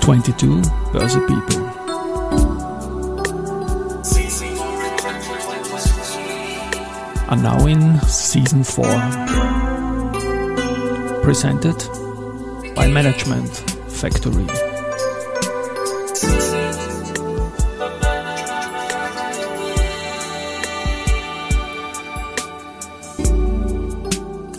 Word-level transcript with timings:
22 0.00 0.62
Börse 0.92 1.20
People. 1.26 1.62
Are 7.28 7.36
now 7.36 7.66
in 7.66 8.00
season 8.08 8.64
4. 8.64 8.84
Presented 11.22 11.76
by 12.74 12.88
Management 12.88 13.48
Factory. 13.88 14.71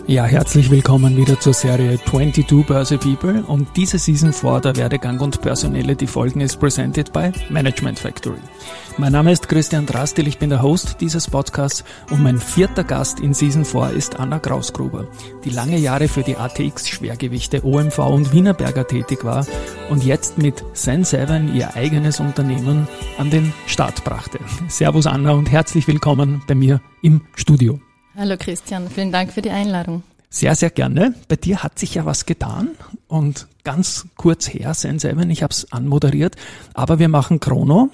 Ja, 0.06 0.24
herzlich 0.26 0.70
willkommen 0.70 1.16
wieder 1.16 1.40
zur 1.40 1.54
Serie 1.54 1.98
22 1.98 2.66
Börse 2.66 2.98
People 2.98 3.42
und 3.46 3.68
diese 3.74 3.98
Season 3.98 4.34
4 4.34 4.60
der 4.60 4.76
Werdegang 4.76 5.18
und 5.20 5.40
Personelle, 5.40 5.96
die 5.96 6.06
Folgen 6.06 6.42
ist 6.42 6.60
presented 6.60 7.10
by 7.10 7.32
Management 7.48 7.98
Factory. 7.98 8.36
Mein 8.98 9.12
Name 9.12 9.32
ist 9.32 9.48
Christian 9.48 9.86
Drastil, 9.86 10.28
ich 10.28 10.36
bin 10.36 10.50
der 10.50 10.60
Host 10.60 10.98
dieses 11.00 11.30
Podcasts 11.30 11.84
und 12.10 12.22
mein 12.22 12.38
vierter 12.38 12.84
Gast 12.84 13.18
in 13.18 13.32
Season 13.32 13.64
4 13.64 13.92
ist 13.96 14.20
Anna 14.20 14.38
Krausgruber, 14.38 15.06
die 15.42 15.50
lange 15.50 15.78
Jahre 15.78 16.08
für 16.08 16.22
die 16.22 16.36
ATX 16.36 16.86
Schwergewichte 16.86 17.64
OMV 17.64 17.98
und 18.00 18.30
Wienerberger 18.30 18.86
tätig 18.86 19.24
war 19.24 19.46
und 19.88 20.04
jetzt 20.04 20.36
mit 20.36 20.62
Sen7 20.74 21.54
ihr 21.54 21.76
eigenes 21.76 22.20
Unternehmen 22.20 22.88
an 23.16 23.30
den 23.30 23.54
Start 23.66 24.04
brachte. 24.04 24.38
Servus 24.68 25.06
Anna 25.06 25.32
und 25.32 25.50
herzlich 25.50 25.88
willkommen 25.88 26.42
bei 26.46 26.54
mir 26.54 26.82
im 27.00 27.22
Studio. 27.36 27.80
Hallo 28.16 28.36
Christian, 28.38 28.88
vielen 28.90 29.10
Dank 29.10 29.32
für 29.32 29.42
die 29.42 29.50
Einladung. 29.50 30.04
Sehr, 30.30 30.54
sehr 30.54 30.70
gerne. 30.70 31.14
Bei 31.26 31.34
dir 31.34 31.64
hat 31.64 31.80
sich 31.80 31.96
ja 31.96 32.06
was 32.06 32.26
getan 32.26 32.70
und 33.08 33.48
ganz 33.64 34.06
kurz 34.16 34.46
her, 34.46 34.72
sein 34.74 35.00
selber, 35.00 35.24
ich 35.26 35.42
habe 35.42 35.50
es 35.50 35.72
anmoderiert, 35.72 36.36
aber 36.74 37.00
wir 37.00 37.08
machen 37.08 37.40
Chrono 37.40 37.90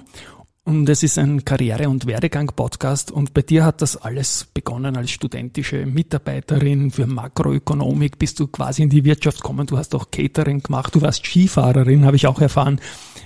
und 0.64 0.86
es 0.90 1.02
ist 1.02 1.16
ein 1.16 1.46
Karriere- 1.46 1.88
und 1.88 2.04
Werdegang-Podcast 2.04 3.10
und 3.10 3.32
bei 3.32 3.40
dir 3.40 3.64
hat 3.64 3.80
das 3.80 3.96
alles 3.96 4.46
begonnen 4.52 4.98
als 4.98 5.10
studentische 5.10 5.86
Mitarbeiterin 5.86 6.90
für 6.90 7.06
Makroökonomik, 7.06 8.18
bist 8.18 8.40
du 8.40 8.46
quasi 8.46 8.82
in 8.82 8.90
die 8.90 9.04
Wirtschaft 9.04 9.38
gekommen, 9.40 9.66
du 9.66 9.78
hast 9.78 9.94
auch 9.94 10.10
Catering 10.10 10.62
gemacht, 10.62 10.94
du 10.94 11.00
warst 11.00 11.24
Skifahrerin, 11.24 12.04
habe 12.04 12.16
ich 12.16 12.26
auch 12.26 12.42
erfahren. 12.42 12.78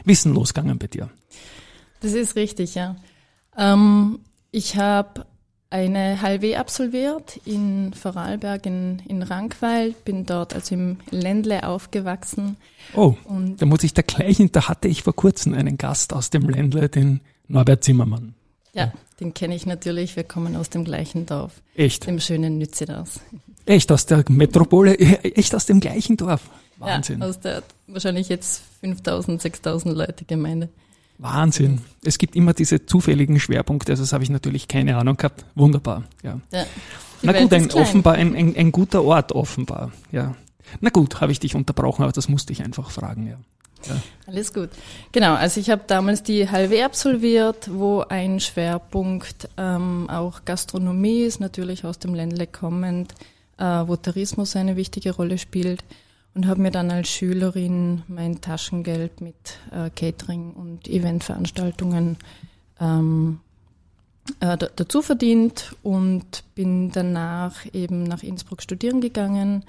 Wissen 0.04 0.32
losgegangen 0.32 0.78
bei 0.78 0.86
dir? 0.86 1.10
Das 1.98 2.12
ist 2.12 2.36
richtig, 2.36 2.76
ja. 2.76 2.94
Ähm, 3.58 4.20
ich 4.52 4.76
habe 4.76 5.26
eine 5.74 6.20
HLW 6.22 6.54
absolviert 6.54 7.40
in 7.44 7.92
Vorarlberg 7.94 8.64
in, 8.64 9.02
in 9.08 9.24
Rankweil, 9.24 9.92
bin 10.04 10.24
dort 10.24 10.54
also 10.54 10.72
im 10.76 10.98
Ländle 11.10 11.66
aufgewachsen. 11.66 12.56
Oh, 12.94 13.16
und 13.24 13.60
da 13.60 13.66
muss 13.66 13.82
ich 13.82 13.92
da 13.92 14.02
gleich, 14.02 14.40
da 14.52 14.68
hatte 14.68 14.86
ich 14.86 15.02
vor 15.02 15.16
kurzem 15.16 15.52
einen 15.52 15.76
Gast 15.76 16.12
aus 16.12 16.30
dem 16.30 16.48
Ländle, 16.48 16.88
den 16.88 17.22
Norbert 17.48 17.82
Zimmermann. 17.82 18.34
Ja, 18.72 18.92
den 19.18 19.34
kenne 19.34 19.56
ich 19.56 19.66
natürlich, 19.66 20.14
wir 20.14 20.22
kommen 20.22 20.54
aus 20.54 20.70
dem 20.70 20.84
gleichen 20.84 21.26
Dorf. 21.26 21.60
Echt? 21.74 22.06
Dem 22.06 22.20
schönen 22.20 22.58
Nützedas. 22.58 23.18
Echt, 23.66 23.90
aus 23.90 24.06
der 24.06 24.24
Metropole, 24.28 24.96
echt 24.98 25.56
aus 25.56 25.66
dem 25.66 25.80
gleichen 25.80 26.16
Dorf. 26.16 26.50
Wahnsinn. 26.78 27.18
Ja, 27.20 27.26
aus 27.26 27.40
der 27.40 27.64
wahrscheinlich 27.88 28.28
jetzt 28.28 28.62
5000, 28.80 29.42
6000 29.42 29.96
Leute 29.96 30.24
Gemeinde. 30.24 30.68
Wahnsinn. 31.18 31.80
Es 32.04 32.18
gibt 32.18 32.36
immer 32.36 32.52
diese 32.52 32.86
zufälligen 32.86 33.38
Schwerpunkte, 33.38 33.92
also 33.92 34.02
das 34.02 34.12
habe 34.12 34.24
ich 34.24 34.30
natürlich 34.30 34.68
keine 34.68 34.96
Ahnung 34.96 35.16
gehabt. 35.16 35.44
Wunderbar, 35.54 36.04
ja. 36.22 36.40
ja 36.52 36.66
Na 37.22 37.32
gut, 37.32 37.52
ein, 37.52 37.70
offenbar, 37.70 38.14
ein, 38.14 38.34
ein, 38.34 38.56
ein 38.56 38.72
guter 38.72 39.04
Ort 39.04 39.32
offenbar, 39.32 39.92
ja. 40.10 40.34
Na 40.80 40.90
gut, 40.90 41.20
habe 41.20 41.30
ich 41.30 41.40
dich 41.40 41.54
unterbrochen, 41.54 42.02
aber 42.02 42.12
das 42.12 42.28
musste 42.28 42.52
ich 42.52 42.62
einfach 42.62 42.90
fragen, 42.90 43.26
ja. 43.28 43.38
Ja. 43.88 44.00
Alles 44.26 44.54
gut. 44.54 44.70
Genau, 45.12 45.34
also 45.34 45.60
ich 45.60 45.68
habe 45.68 45.82
damals 45.86 46.22
die 46.22 46.48
halbe 46.50 46.82
absolviert, 46.82 47.70
wo 47.70 48.00
ein 48.00 48.40
Schwerpunkt 48.40 49.48
ähm, 49.58 50.08
auch 50.08 50.46
Gastronomie 50.46 51.20
ist, 51.20 51.38
natürlich 51.38 51.84
aus 51.84 51.98
dem 51.98 52.14
Ländle 52.14 52.46
kommend, 52.46 53.12
äh, 53.58 53.64
wo 53.64 53.96
Tourismus 53.96 54.56
eine 54.56 54.76
wichtige 54.76 55.14
Rolle 55.14 55.36
spielt 55.36 55.84
und 56.34 56.46
habe 56.46 56.60
mir 56.60 56.70
dann 56.70 56.90
als 56.90 57.08
Schülerin 57.08 58.02
mein 58.08 58.40
Taschengeld 58.40 59.20
mit 59.20 59.58
äh, 59.70 59.90
Catering 59.90 60.52
und 60.52 60.88
Eventveranstaltungen 60.88 62.16
ähm, 62.80 63.40
äh, 64.40 64.56
dazu 64.56 65.02
verdient 65.02 65.76
und 65.82 66.44
bin 66.54 66.90
danach 66.90 67.54
eben 67.72 68.02
nach 68.02 68.22
Innsbruck 68.22 68.62
studieren 68.62 69.00
gegangen. 69.00 69.64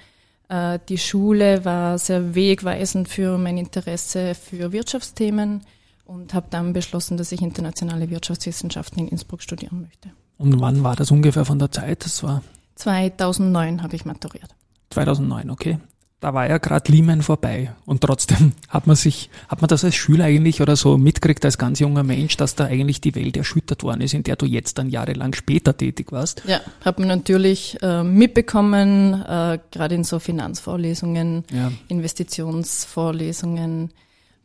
Äh, 0.50 0.80
die 0.90 0.98
Schule 0.98 1.66
war 1.66 2.00
sehr 2.00 2.34
wegweisend 2.34 3.10
für 3.10 3.38
mein 3.38 3.58
Interesse 3.58 4.34
für 4.34 4.72
Wirtschaftsthemen 4.72 5.62
und 6.06 6.34
habe 6.34 6.48
dann 6.50 6.74
beschlossen, 6.74 7.18
dass 7.18 7.32
ich 7.32 7.42
internationale 7.42 8.10
Wirtschaftswissenschaften 8.10 9.00
in 9.00 9.08
Innsbruck 9.10 9.42
studieren 9.42 9.82
möchte. 9.82 10.10
Und 10.38 10.60
wann 10.60 10.84
war 10.84 10.96
das 10.96 11.12
ungefähr 11.12 11.46
von 11.46 11.60
der 11.60 11.72
Zeit? 11.72 12.06
Das 12.06 12.24
war 12.24 12.42
2009 12.76 13.84
habe 13.84 13.96
ich 13.96 14.06
maturiert. 14.06 14.56
2009, 14.90 15.50
okay 15.50 15.80
da 16.26 16.34
war 16.34 16.50
ja 16.50 16.58
gerade 16.58 16.92
Lehman 16.92 17.22
vorbei. 17.22 17.76
Und 17.86 18.02
trotzdem 18.02 18.54
hat 18.68 18.88
man 18.88 18.96
sich, 18.96 19.30
hat 19.48 19.62
man 19.62 19.68
das 19.68 19.84
als 19.84 19.94
Schüler 19.94 20.26
eigentlich 20.26 20.60
oder 20.60 20.76
so 20.76 20.98
mitgekriegt 20.98 21.46
als 21.46 21.60
ganz 21.60 21.80
junger 21.80 22.02
Mensch, 22.02 22.36
dass 22.36 22.56
da 22.56 22.66
eigentlich 22.66 23.00
die 23.00 23.14
Welt 23.14 23.38
erschüttert 23.38 23.84
worden 23.84 24.02
ist, 24.02 24.16
in 24.16 24.24
der 24.24 24.36
du 24.36 24.48
jetzt 24.48 24.80
dann 24.80 24.90
jahrelang 24.90 25.36
später 25.36 25.78
tätig 25.78 26.12
warst? 26.12 26.42
Ja, 26.48 26.62
hat 26.84 26.98
man 26.98 27.10
natürlich 27.10 27.78
äh, 27.84 28.04
mitbekommen, 28.04 29.22
äh, 29.22 29.60
gerade 29.70 29.94
in 29.94 30.04
so 30.04 30.18
Finanzvorlesungen, 30.18 31.44
ja. 31.54 31.72
Investitionsvorlesungen 31.90 33.94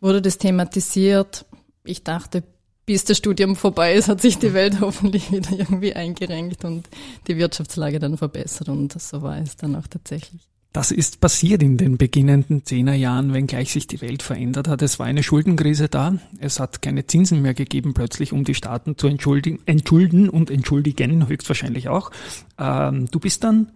wurde 0.02 0.20
das 0.20 0.36
thematisiert. 0.36 1.46
Ich 1.84 2.04
dachte, 2.04 2.42
bis 2.84 3.04
das 3.04 3.16
Studium 3.16 3.56
vorbei 3.56 3.94
ist, 3.94 4.08
hat 4.08 4.20
sich 4.20 4.36
die 4.36 4.52
Welt 4.52 4.80
hoffentlich 4.82 5.32
wieder 5.32 5.52
irgendwie 5.52 5.94
eingerenkt 5.94 6.66
und 6.66 6.90
die 7.26 7.38
Wirtschaftslage 7.38 7.98
dann 7.98 8.18
verbessert 8.18 8.68
und 8.68 9.00
so 9.00 9.22
war 9.22 9.38
es 9.38 9.56
dann 9.56 9.76
auch 9.76 9.86
tatsächlich. 9.86 10.50
Das 10.72 10.92
ist 10.92 11.20
passiert 11.20 11.64
in 11.64 11.76
den 11.76 11.96
beginnenden 11.96 12.64
Zehnerjahren, 12.64 13.32
wenngleich 13.32 13.72
sich 13.72 13.88
die 13.88 14.00
Welt 14.00 14.22
verändert 14.22 14.68
hat. 14.68 14.82
Es 14.82 15.00
war 15.00 15.06
eine 15.06 15.24
Schuldenkrise 15.24 15.88
da. 15.88 16.14
Es 16.38 16.60
hat 16.60 16.80
keine 16.80 17.06
Zinsen 17.06 17.42
mehr 17.42 17.54
gegeben, 17.54 17.92
plötzlich, 17.92 18.32
um 18.32 18.44
die 18.44 18.54
Staaten 18.54 18.96
zu 18.96 19.08
entschuldigen, 19.08 19.58
entschulden 19.66 20.28
und 20.28 20.48
entschuldigen, 20.48 21.26
höchstwahrscheinlich 21.26 21.88
auch. 21.88 22.12
Ähm, 22.56 23.08
du 23.10 23.18
bist 23.18 23.42
dann 23.42 23.72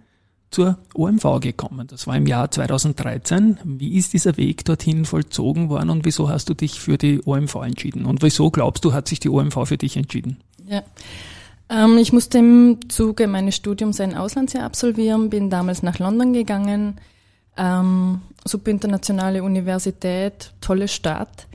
zur 0.51 0.79
OMV 0.95 1.41
gekommen. 1.41 1.89
Das 1.89 2.07
war 2.07 2.17
im 2.17 2.29
Jahr 2.29 2.49
2013. 2.49 3.59
Wie 3.65 3.97
ist 3.97 4.13
dieser 4.13 4.37
Weg 4.37 4.65
dorthin 4.65 5.05
vollzogen 5.05 5.69
worden 5.69 5.91
und 5.91 6.05
wieso 6.05 6.29
hast 6.29 6.49
du 6.49 6.55
dich 6.55 6.79
für 6.79 6.97
die 6.97 7.21
OMV 7.25 7.57
entschieden? 7.57 8.05
Und 8.07 8.23
wieso 8.23 8.53
glaubst 8.53 8.85
du, 8.85 8.93
hat 8.93 9.09
sich 9.09 9.19
die 9.19 9.31
OMV 9.31 9.67
für 9.67 9.79
dich 9.79 9.97
entschieden? 9.97 10.37
Ja. 10.65 10.85
Ähm, 11.69 11.99
ich 11.99 12.13
musste 12.13 12.39
im 12.39 12.79
Zuge 12.89 13.27
meines 13.27 13.57
Studiums 13.57 14.01
ein 14.01 14.17
Auslandsjahr 14.17 14.65
absolvieren, 14.65 15.31
bin 15.31 15.51
damals 15.51 15.83
nach 15.83 15.99
London 15.99 16.33
gegangen. 16.33 17.01
Ähm, 17.57 18.23
super 18.45 18.71
internationale 18.71 19.43
Universität, 19.43 20.53
tolle 20.61 20.89
Stadt. 20.89 21.47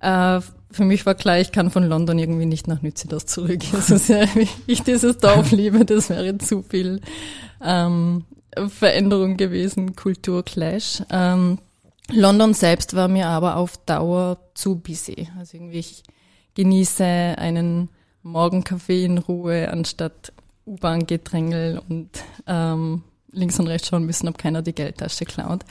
Äh, 0.00 0.40
für 0.70 0.84
mich 0.84 1.06
war 1.06 1.14
klar, 1.14 1.38
ich 1.38 1.52
kann 1.52 1.70
von 1.70 1.84
London 1.84 2.18
irgendwie 2.18 2.46
nicht 2.46 2.66
nach 2.66 2.82
Nützedas 2.82 3.26
zurück. 3.26 3.60
Also 3.72 3.96
sehr, 3.96 4.28
ich 4.66 4.82
dieses 4.82 5.18
Dorf 5.18 5.52
liebe, 5.52 5.84
das 5.84 6.10
wäre 6.10 6.36
zu 6.38 6.62
viel 6.62 7.00
ähm, 7.62 8.24
Veränderung 8.68 9.36
gewesen, 9.36 9.94
Kulturclash. 9.94 11.02
Ähm, 11.10 11.58
London 12.10 12.54
selbst 12.54 12.94
war 12.94 13.08
mir 13.08 13.28
aber 13.28 13.56
auf 13.56 13.78
Dauer 13.86 14.38
zu 14.54 14.76
busy. 14.76 15.28
Also 15.38 15.56
irgendwie 15.56 15.78
ich 15.78 16.02
genieße 16.54 17.04
einen 17.04 17.88
Morgenkaffee 18.24 19.04
in 19.04 19.18
Ruhe, 19.18 19.70
anstatt 19.70 20.32
U-Bahn-Gedrängel 20.66 21.80
und 21.88 22.10
ähm, 22.46 23.04
links 23.30 23.60
und 23.60 23.68
rechts 23.68 23.88
schauen 23.88 24.06
müssen, 24.06 24.28
ob 24.28 24.38
keiner 24.38 24.62
die 24.62 24.74
Geldtasche 24.74 25.24
klaut. 25.24 25.64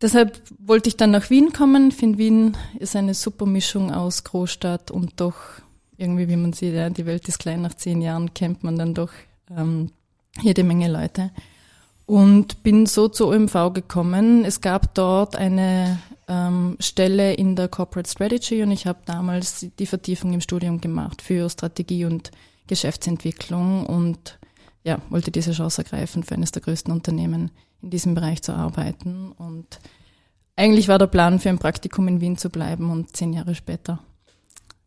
Deshalb 0.00 0.40
wollte 0.58 0.88
ich 0.88 0.96
dann 0.96 1.10
nach 1.10 1.28
Wien 1.28 1.52
kommen. 1.52 1.88
Ich 1.88 1.96
finde, 1.96 2.18
Wien 2.18 2.56
ist 2.78 2.96
eine 2.96 3.14
super 3.14 3.44
Mischung 3.44 3.92
aus 3.92 4.24
Großstadt 4.24 4.90
und 4.90 5.20
doch 5.20 5.34
irgendwie, 5.98 6.28
wie 6.28 6.36
man 6.36 6.54
sieht, 6.54 6.74
ja, 6.74 6.88
die 6.88 7.04
Welt 7.04 7.28
ist 7.28 7.38
klein, 7.38 7.60
nach 7.60 7.74
zehn 7.74 8.00
Jahren 8.00 8.32
kennt 8.32 8.64
man 8.64 8.78
dann 8.78 8.94
doch 8.94 9.10
ähm, 9.54 9.90
jede 10.40 10.64
Menge 10.64 10.90
Leute. 10.90 11.30
Und 12.10 12.64
bin 12.64 12.86
so 12.86 13.06
zur 13.06 13.28
OMV 13.28 13.72
gekommen. 13.72 14.44
Es 14.44 14.60
gab 14.60 14.96
dort 14.96 15.36
eine 15.36 16.00
ähm, 16.26 16.76
Stelle 16.80 17.34
in 17.34 17.54
der 17.54 17.68
Corporate 17.68 18.10
Strategy 18.10 18.64
und 18.64 18.72
ich 18.72 18.88
habe 18.88 18.98
damals 19.04 19.64
die 19.78 19.86
Vertiefung 19.86 20.32
im 20.32 20.40
Studium 20.40 20.80
gemacht 20.80 21.22
für 21.22 21.48
Strategie 21.48 22.06
und 22.06 22.32
Geschäftsentwicklung 22.66 23.86
und 23.86 24.40
ja, 24.82 24.98
wollte 25.08 25.30
diese 25.30 25.52
Chance 25.52 25.82
ergreifen, 25.82 26.24
für 26.24 26.34
eines 26.34 26.50
der 26.50 26.62
größten 26.62 26.92
Unternehmen 26.92 27.52
in 27.80 27.90
diesem 27.90 28.16
Bereich 28.16 28.42
zu 28.42 28.54
arbeiten. 28.54 29.30
Und 29.30 29.78
eigentlich 30.56 30.88
war 30.88 30.98
der 30.98 31.06
Plan, 31.06 31.38
für 31.38 31.50
ein 31.50 31.60
Praktikum 31.60 32.08
in 32.08 32.20
Wien 32.20 32.36
zu 32.36 32.50
bleiben 32.50 32.90
und 32.90 33.16
zehn 33.16 33.32
Jahre 33.32 33.54
später 33.54 34.00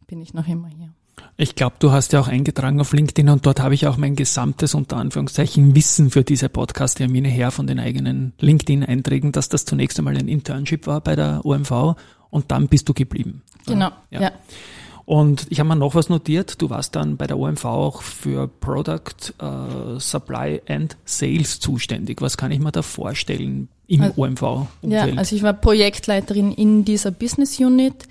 bin 0.08 0.22
ich 0.22 0.34
noch 0.34 0.50
immer 0.50 0.68
hier. 0.68 0.94
Ich 1.36 1.56
glaube, 1.56 1.76
du 1.80 1.92
hast 1.92 2.14
ja 2.14 2.20
auch 2.20 2.28
eingetragen 2.28 2.80
auf 2.80 2.94
LinkedIn 2.94 3.28
und 3.30 3.46
dort 3.46 3.60
habe 3.60 3.74
ich 3.74 3.88
auch 3.88 3.98
mein 3.98 4.16
gesamtes, 4.16 4.76
unter 4.76 4.98
Anführungszeichen, 4.98 5.76
Wissen 5.76 6.12
für 6.12 6.24
diese 6.24 6.48
Podcast-Termine 6.48 7.28
her 7.28 7.50
von 7.50 7.66
den 7.66 7.80
eigenen 7.80 8.34
LinkedIn-Einträgen, 8.40 9.32
dass 9.32 9.50
das 9.50 9.66
zunächst 9.66 9.98
einmal 9.98 10.16
ein 10.16 10.28
Internship 10.28 10.86
war 10.86 11.02
bei 11.02 11.16
der 11.16 11.44
OMV 11.44 11.96
und 12.30 12.52
dann 12.52 12.68
bist 12.68 12.88
du 12.88 12.94
geblieben. 12.94 13.42
Genau, 13.66 13.90
ja. 14.12 14.22
ja. 14.22 14.32
Und 15.06 15.48
ich 15.50 15.60
habe 15.60 15.70
mir 15.70 15.76
noch 15.76 15.96
was 15.96 16.10
notiert. 16.10 16.62
Du 16.62 16.70
warst 16.70 16.96
dann 16.96 17.18
bei 17.18 17.28
der 17.28 17.38
OMV 17.38 17.66
auch 17.66 18.02
für 18.04 18.48
Product 18.48 19.34
uh, 19.42 20.00
Supply 20.00 20.62
and 20.68 20.96
Sales 21.04 21.60
zuständig. 21.60 22.22
Was 22.22 22.38
kann 22.38 22.52
ich 22.52 22.60
mir 22.60 22.72
da 22.72 22.84
vorstellen 22.84 23.68
im 23.88 24.02
also, 24.02 24.22
OMV? 24.22 24.42
-Umfeld? 24.42 24.68
Ja, 24.84 25.08
also 25.18 25.36
ich 25.36 25.44
war 25.44 25.54
Projektleiterin 25.54 26.52
in 26.52 26.86
dieser 26.86 27.12
Business 27.12 27.60
Unit. 27.60 28.08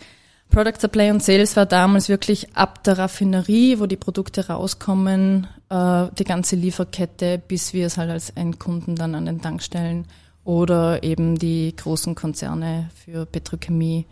Product 0.52 0.78
Supply 0.78 1.10
und 1.10 1.22
Sales 1.22 1.56
war 1.56 1.64
damals 1.64 2.10
wirklich 2.10 2.54
ab 2.54 2.84
der 2.84 2.98
Raffinerie, 2.98 3.80
wo 3.80 3.86
die 3.86 3.96
Produkte 3.96 4.48
rauskommen, 4.48 5.46
uh, 5.72 6.08
die 6.18 6.24
ganze 6.24 6.56
Lieferkette, 6.56 7.38
bis 7.38 7.72
wir 7.72 7.86
es 7.86 7.96
halt 7.96 8.10
als 8.10 8.30
Endkunden 8.30 8.94
dann 8.94 9.14
an 9.14 9.24
den 9.24 9.40
Tankstellen 9.40 10.06
oder 10.44 11.02
eben 11.02 11.38
die 11.38 11.74
großen 11.74 12.14
Konzerne 12.14 12.90
für 12.94 13.24
Petrochemie 13.24 14.06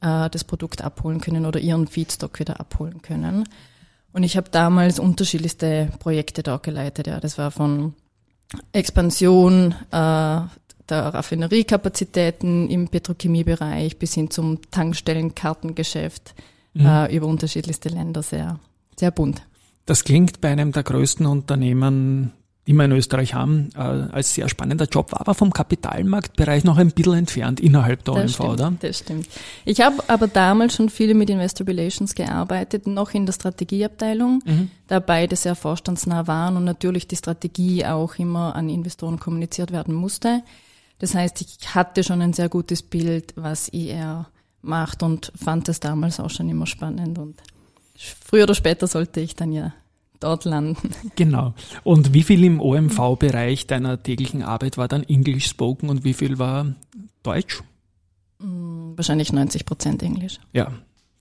äh, 0.00 0.28
das 0.30 0.44
Produkt 0.44 0.82
abholen 0.82 1.20
können 1.20 1.46
oder 1.46 1.60
ihren 1.60 1.86
Feedstock 1.86 2.38
wieder 2.40 2.60
abholen 2.60 3.02
können. 3.02 3.48
Und 4.12 4.22
ich 4.22 4.36
habe 4.36 4.50
damals 4.50 4.98
unterschiedlichste 4.98 5.90
Projekte 5.98 6.42
da 6.42 6.58
geleitet. 6.58 7.06
Ja, 7.06 7.20
das 7.20 7.38
war 7.38 7.50
von 7.50 7.94
Expansion 8.72 9.74
äh, 9.92 10.40
der 10.88 11.14
Raffineriekapazitäten 11.14 12.68
im 12.68 12.88
Petrochemiebereich 12.88 13.98
bis 13.98 14.14
hin 14.14 14.30
zum 14.30 14.60
Tankstellenkartengeschäft 14.70 16.34
mhm. 16.74 16.86
äh, 16.86 17.16
über 17.16 17.26
unterschiedlichste 17.26 17.88
Länder 17.88 18.22
sehr, 18.22 18.58
sehr 18.96 19.10
bunt. 19.10 19.42
Das 19.86 20.04
klingt 20.04 20.40
bei 20.40 20.50
einem 20.50 20.72
der 20.72 20.82
größten 20.82 21.26
Unternehmen 21.26 22.32
die 22.66 22.72
wir 22.72 22.84
in 22.84 22.92
Österreich 22.92 23.34
haben, 23.34 23.70
äh, 23.76 23.78
als 23.78 24.34
sehr 24.34 24.48
spannender 24.48 24.86
Job, 24.86 25.12
war 25.12 25.20
aber 25.20 25.34
vom 25.34 25.52
Kapitalmarktbereich 25.52 26.64
noch 26.64 26.78
ein 26.78 26.90
bisschen 26.90 27.14
entfernt 27.14 27.60
innerhalb 27.60 28.04
der 28.04 28.14
das 28.14 28.22
OMV, 28.22 28.34
stimmt, 28.34 28.48
oder? 28.50 28.72
Das 28.80 28.98
stimmt. 28.98 29.28
Ich 29.64 29.80
habe 29.80 30.02
aber 30.08 30.26
damals 30.26 30.74
schon 30.74 30.90
viele 30.90 31.14
mit 31.14 31.30
Investor 31.30 31.66
Relations 31.66 32.14
gearbeitet, 32.14 32.86
noch 32.86 33.14
in 33.14 33.24
der 33.24 33.34
Strategieabteilung, 33.34 34.42
mhm. 34.44 34.70
da 34.88 34.98
beide 34.98 35.36
sehr 35.36 35.54
vorstandsnah 35.54 36.26
waren 36.26 36.56
und 36.56 36.64
natürlich 36.64 37.06
die 37.06 37.16
Strategie 37.16 37.86
auch 37.86 38.16
immer 38.16 38.56
an 38.56 38.68
Investoren 38.68 39.20
kommuniziert 39.20 39.70
werden 39.70 39.94
musste. 39.94 40.42
Das 40.98 41.14
heißt, 41.14 41.40
ich 41.42 41.74
hatte 41.74 42.02
schon 42.04 42.22
ein 42.22 42.32
sehr 42.32 42.48
gutes 42.48 42.82
Bild, 42.82 43.34
was 43.36 43.68
IR 43.68 44.26
macht 44.62 45.02
und 45.02 45.32
fand 45.36 45.68
es 45.68 45.80
damals 45.80 46.20
auch 46.20 46.30
schon 46.30 46.48
immer 46.48 46.66
spannend 46.66 47.18
und 47.18 47.42
früher 47.96 48.44
oder 48.44 48.54
später 48.54 48.86
sollte 48.86 49.20
ich 49.20 49.36
dann 49.36 49.52
ja 49.52 49.72
dort 50.20 50.44
landen. 50.44 50.90
Genau. 51.16 51.54
Und 51.84 52.12
wie 52.14 52.22
viel 52.22 52.42
im 52.44 52.60
OMV-Bereich 52.60 53.66
deiner 53.66 54.02
täglichen 54.02 54.42
Arbeit 54.42 54.76
war 54.76 54.88
dann 54.88 55.02
English 55.04 55.46
spoken 55.46 55.88
und 55.88 56.04
wie 56.04 56.14
viel 56.14 56.38
war 56.38 56.74
Deutsch? 57.22 57.62
Mm, 58.38 58.96
wahrscheinlich 58.96 59.32
90 59.32 59.64
Prozent 59.64 60.02
Englisch. 60.02 60.38
Ja, 60.52 60.72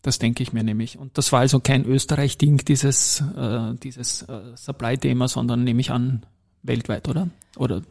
das 0.02 0.20
denke 0.20 0.44
ich 0.44 0.54
mir 0.54 0.64
nämlich. 0.64 0.98
Und 0.98 1.18
das 1.18 1.32
war 1.32 1.42
also 1.42 1.60
kein 1.60 1.86
Österreich-Ding, 1.86 2.58
dieses, 2.66 3.22
äh, 3.36 3.74
dieses 3.82 4.24
äh, 4.24 4.56
Supply-Thema, 4.56 5.28
sondern 5.28 5.64
nehme 5.64 5.82
ich 5.82 5.92
an, 5.92 6.26
weltweit, 6.64 7.08
oder? 7.08 7.30
Oder? 7.58 7.82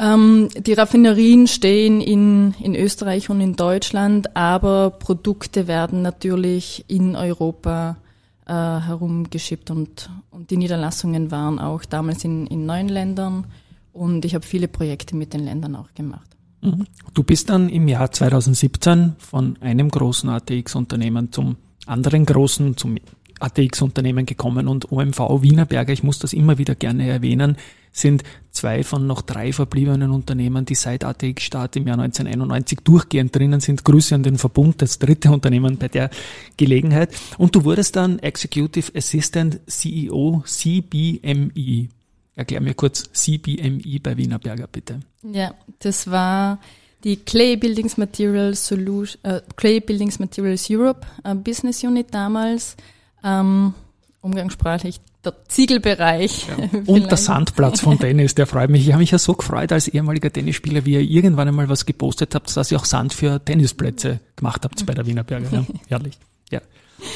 Ähm, 0.00 0.48
die 0.56 0.72
Raffinerien 0.72 1.46
stehen 1.46 2.00
in, 2.00 2.54
in 2.54 2.74
Österreich 2.74 3.28
und 3.28 3.42
in 3.42 3.54
Deutschland, 3.54 4.34
aber 4.34 4.90
Produkte 4.90 5.68
werden 5.68 6.00
natürlich 6.00 6.86
in 6.88 7.16
Europa 7.16 7.98
äh, 8.46 8.52
herumgeschippt 8.52 9.70
und, 9.70 10.08
und 10.30 10.50
die 10.50 10.56
Niederlassungen 10.56 11.30
waren 11.30 11.58
auch 11.58 11.84
damals 11.84 12.24
in, 12.24 12.46
in 12.46 12.64
neun 12.64 12.88
Ländern 12.88 13.46
und 13.92 14.24
ich 14.24 14.34
habe 14.34 14.46
viele 14.46 14.68
Projekte 14.68 15.16
mit 15.16 15.34
den 15.34 15.44
Ländern 15.44 15.76
auch 15.76 15.92
gemacht. 15.94 16.30
Mhm. 16.62 16.86
Du 17.12 17.22
bist 17.22 17.50
dann 17.50 17.68
im 17.68 17.86
Jahr 17.86 18.10
2017 18.10 19.16
von 19.18 19.58
einem 19.60 19.90
großen 19.90 20.30
ATX-Unternehmen 20.30 21.30
zum 21.30 21.56
anderen 21.84 22.24
großen, 22.24 22.74
zum 22.78 22.96
ATX-Unternehmen 23.38 24.24
gekommen 24.24 24.66
und 24.66 24.90
OMV 24.90 25.42
Wienerberger, 25.42 25.92
ich 25.92 26.02
muss 26.02 26.18
das 26.18 26.32
immer 26.32 26.56
wieder 26.56 26.74
gerne 26.74 27.06
erwähnen, 27.06 27.56
sind 27.92 28.22
zwei 28.50 28.82
von 28.82 29.06
noch 29.06 29.22
drei 29.22 29.52
verbliebenen 29.52 30.10
Unternehmen, 30.10 30.64
die 30.64 30.74
seit 30.74 31.04
ATX-Start 31.04 31.76
im 31.76 31.86
Jahr 31.86 31.98
1991 31.98 32.80
durchgehend 32.84 33.34
drinnen 33.34 33.60
sind. 33.60 33.84
Grüße 33.84 34.14
an 34.14 34.22
den 34.22 34.38
Verbund, 34.38 34.82
das 34.82 34.98
dritte 34.98 35.30
Unternehmen 35.32 35.78
bei 35.78 35.88
der 35.88 36.10
Gelegenheit. 36.56 37.10
Und 37.38 37.54
du 37.54 37.64
wurdest 37.64 37.96
dann 37.96 38.18
Executive 38.18 38.92
Assistant 38.96 39.60
CEO 39.66 40.42
CBME. 40.46 41.88
Erklär 42.34 42.60
mir 42.60 42.74
kurz 42.74 43.10
CBME 43.12 44.00
bei 44.02 44.16
Wienerberger, 44.16 44.66
bitte. 44.66 45.00
Ja, 45.22 45.54
das 45.80 46.10
war 46.10 46.58
die 47.04 47.16
Clay 47.16 47.56
Buildings 47.56 47.96
Materials 47.96 48.66
Solution, 48.66 49.22
äh, 49.24 49.40
Clay 49.56 49.80
Buildings 49.80 50.18
Materials 50.18 50.68
Europe 50.70 51.06
äh, 51.24 51.34
Business 51.34 51.82
Unit 51.82 52.08
damals. 52.12 52.76
Ähm, 53.24 53.74
umgangssprachlich 54.20 55.00
der 55.24 55.34
Ziegelbereich. 55.48 56.46
Ja. 56.48 56.80
Und 56.86 57.10
der 57.10 57.16
Sandplatz 57.16 57.80
von 57.80 57.98
Tennis, 57.98 58.34
der 58.34 58.46
freut 58.46 58.70
mich. 58.70 58.86
Ich 58.86 58.92
habe 58.92 59.00
mich 59.00 59.10
ja 59.10 59.18
so 59.18 59.34
gefreut 59.34 59.72
als 59.72 59.88
ehemaliger 59.88 60.32
Tennisspieler, 60.32 60.84
wie 60.84 60.94
ihr 60.94 61.00
irgendwann 61.00 61.48
einmal 61.48 61.68
was 61.68 61.86
gepostet 61.86 62.34
habt, 62.34 62.54
dass 62.56 62.70
ihr 62.70 62.78
auch 62.78 62.84
Sand 62.84 63.14
für 63.14 63.42
Tennisplätze 63.44 64.20
gemacht 64.36 64.64
habt 64.64 64.84
bei 64.86 64.94
der 64.94 65.06
Wienerberger. 65.06 65.48
Ja, 65.50 65.64
herrlich. 65.88 66.18
Ja. 66.50 66.60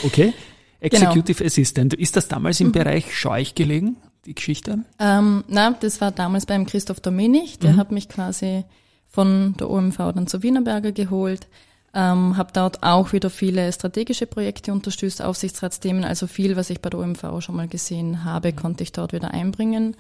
Okay. 0.05 0.33
Executive 0.81 1.39
genau. 1.39 1.47
Assistant. 1.47 1.95
Ist 1.95 2.17
das 2.17 2.29
damals 2.29 2.61
im 2.61 2.69
mhm. 2.69 2.73
Bereich 2.73 3.17
Scheuch 3.17 3.55
gelegen, 3.55 3.97
die 4.27 4.35
Geschichte? 4.35 4.81
Ähm, 4.99 5.45
na, 5.49 5.73
das 5.73 6.01
war 6.01 6.11
damals 6.11 6.47
beim 6.47 6.67
Christoph 6.67 7.01
Dominik. 7.01 7.61
Der 7.61 7.73
mhm. 7.73 7.77
hat 7.79 7.93
mich 7.93 8.09
quasi 8.09 8.65
von 9.09 9.55
der 9.59 9.71
OMV 9.71 9.97
dann 9.97 10.27
zur 10.27 10.43
Wienerberger 10.43 10.93
geholt. 10.93 11.47
Ähm, 11.96 12.37
habe 12.37 12.52
dort 12.52 12.82
auch 12.82 13.12
wieder 13.12 13.31
viele 13.31 13.73
strategische 13.73 14.26
Projekte 14.26 14.73
unterstützt, 14.73 15.23
Aufsichtsratsthemen, 15.23 16.05
also 16.05 16.26
viel, 16.26 16.56
was 16.56 16.70
ich 16.70 16.81
bei 16.81 16.91
der 16.91 16.99
OMV 16.99 17.41
schon 17.41 17.55
mal 17.55 17.69
gesehen 17.69 18.25
habe, 18.25 18.50
mhm. 18.50 18.56
konnte 18.56 18.82
ich 18.82 18.91
dort 18.91 19.12
wieder 19.12 19.31
einbringen 19.31 19.96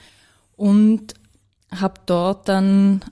und 0.56 1.14
habe 1.70 2.00
dort 2.06 2.48
dann 2.48 3.04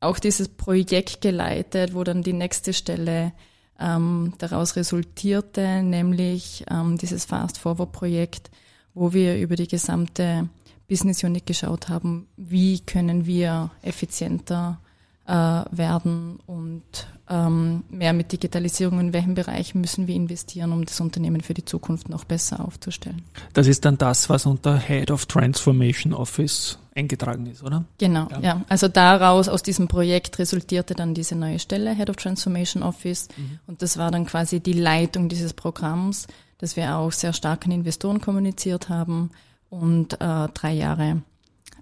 auch 0.00 0.18
dieses 0.18 0.48
Projekt 0.48 1.20
geleitet, 1.20 1.94
wo 1.94 2.02
dann 2.02 2.22
die 2.22 2.32
nächste 2.32 2.72
Stelle 2.72 3.32
ähm, 3.78 4.32
daraus 4.38 4.76
resultierte, 4.76 5.82
nämlich 5.82 6.64
ähm, 6.70 6.96
dieses 6.96 7.26
Fast 7.26 7.58
Forward 7.58 7.92
Projekt, 7.92 8.50
wo 8.94 9.12
wir 9.12 9.38
über 9.38 9.56
die 9.56 9.68
gesamte 9.68 10.48
Business 10.88 11.22
Unit 11.22 11.46
geschaut 11.46 11.88
haben, 11.88 12.26
wie 12.36 12.80
können 12.80 13.26
wir 13.26 13.70
effizienter 13.82 14.80
äh, 15.26 15.32
werden 15.32 16.40
und 16.46 17.06
mehr 17.30 18.12
mit 18.12 18.32
Digitalisierung, 18.32 18.98
in 18.98 19.12
welchem 19.12 19.34
Bereich 19.34 19.76
müssen 19.76 20.08
wir 20.08 20.16
investieren, 20.16 20.72
um 20.72 20.84
das 20.84 21.00
Unternehmen 21.00 21.42
für 21.42 21.54
die 21.54 21.64
Zukunft 21.64 22.08
noch 22.08 22.24
besser 22.24 22.64
aufzustellen. 22.64 23.22
Das 23.52 23.68
ist 23.68 23.84
dann 23.84 23.98
das, 23.98 24.28
was 24.28 24.46
unter 24.46 24.76
Head 24.76 25.12
of 25.12 25.26
Transformation 25.26 26.12
Office 26.12 26.78
eingetragen 26.94 27.46
ist, 27.46 27.62
oder? 27.62 27.84
Genau, 27.98 28.28
ja. 28.32 28.40
ja. 28.40 28.64
Also 28.68 28.88
daraus, 28.88 29.48
aus 29.48 29.62
diesem 29.62 29.86
Projekt 29.86 30.40
resultierte 30.40 30.94
dann 30.94 31.14
diese 31.14 31.36
neue 31.36 31.60
Stelle, 31.60 31.94
Head 31.94 32.10
of 32.10 32.16
Transformation 32.16 32.82
Office. 32.82 33.28
Mhm. 33.36 33.60
Und 33.68 33.82
das 33.82 33.96
war 33.96 34.10
dann 34.10 34.26
quasi 34.26 34.58
die 34.58 34.72
Leitung 34.72 35.28
dieses 35.28 35.52
Programms, 35.52 36.26
das 36.58 36.74
wir 36.74 36.96
auch 36.96 37.12
sehr 37.12 37.32
stark 37.32 37.64
an 37.64 37.70
Investoren 37.70 38.20
kommuniziert 38.20 38.88
haben. 38.88 39.30
Und 39.68 40.14
äh, 40.14 40.48
drei 40.48 40.72
Jahre 40.72 41.22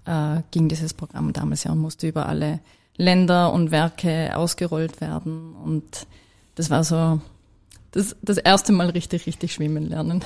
äh, 0.04 0.42
ging 0.50 0.68
dieses 0.68 0.92
Programm 0.92 1.32
damals 1.32 1.64
ja 1.64 1.72
und 1.72 1.78
musste 1.78 2.06
über 2.06 2.26
alle 2.26 2.60
Länder 2.98 3.52
und 3.52 3.70
Werke 3.70 4.36
ausgerollt 4.36 5.00
werden. 5.00 5.54
Und 5.54 6.06
das 6.56 6.68
war 6.68 6.84
so 6.84 7.20
das, 7.92 8.16
das 8.20 8.36
erste 8.36 8.72
Mal 8.72 8.90
richtig, 8.90 9.26
richtig 9.26 9.54
schwimmen 9.54 9.88
lernen. 9.88 10.22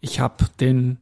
Ich 0.00 0.20
habe 0.20 0.46
den 0.60 0.98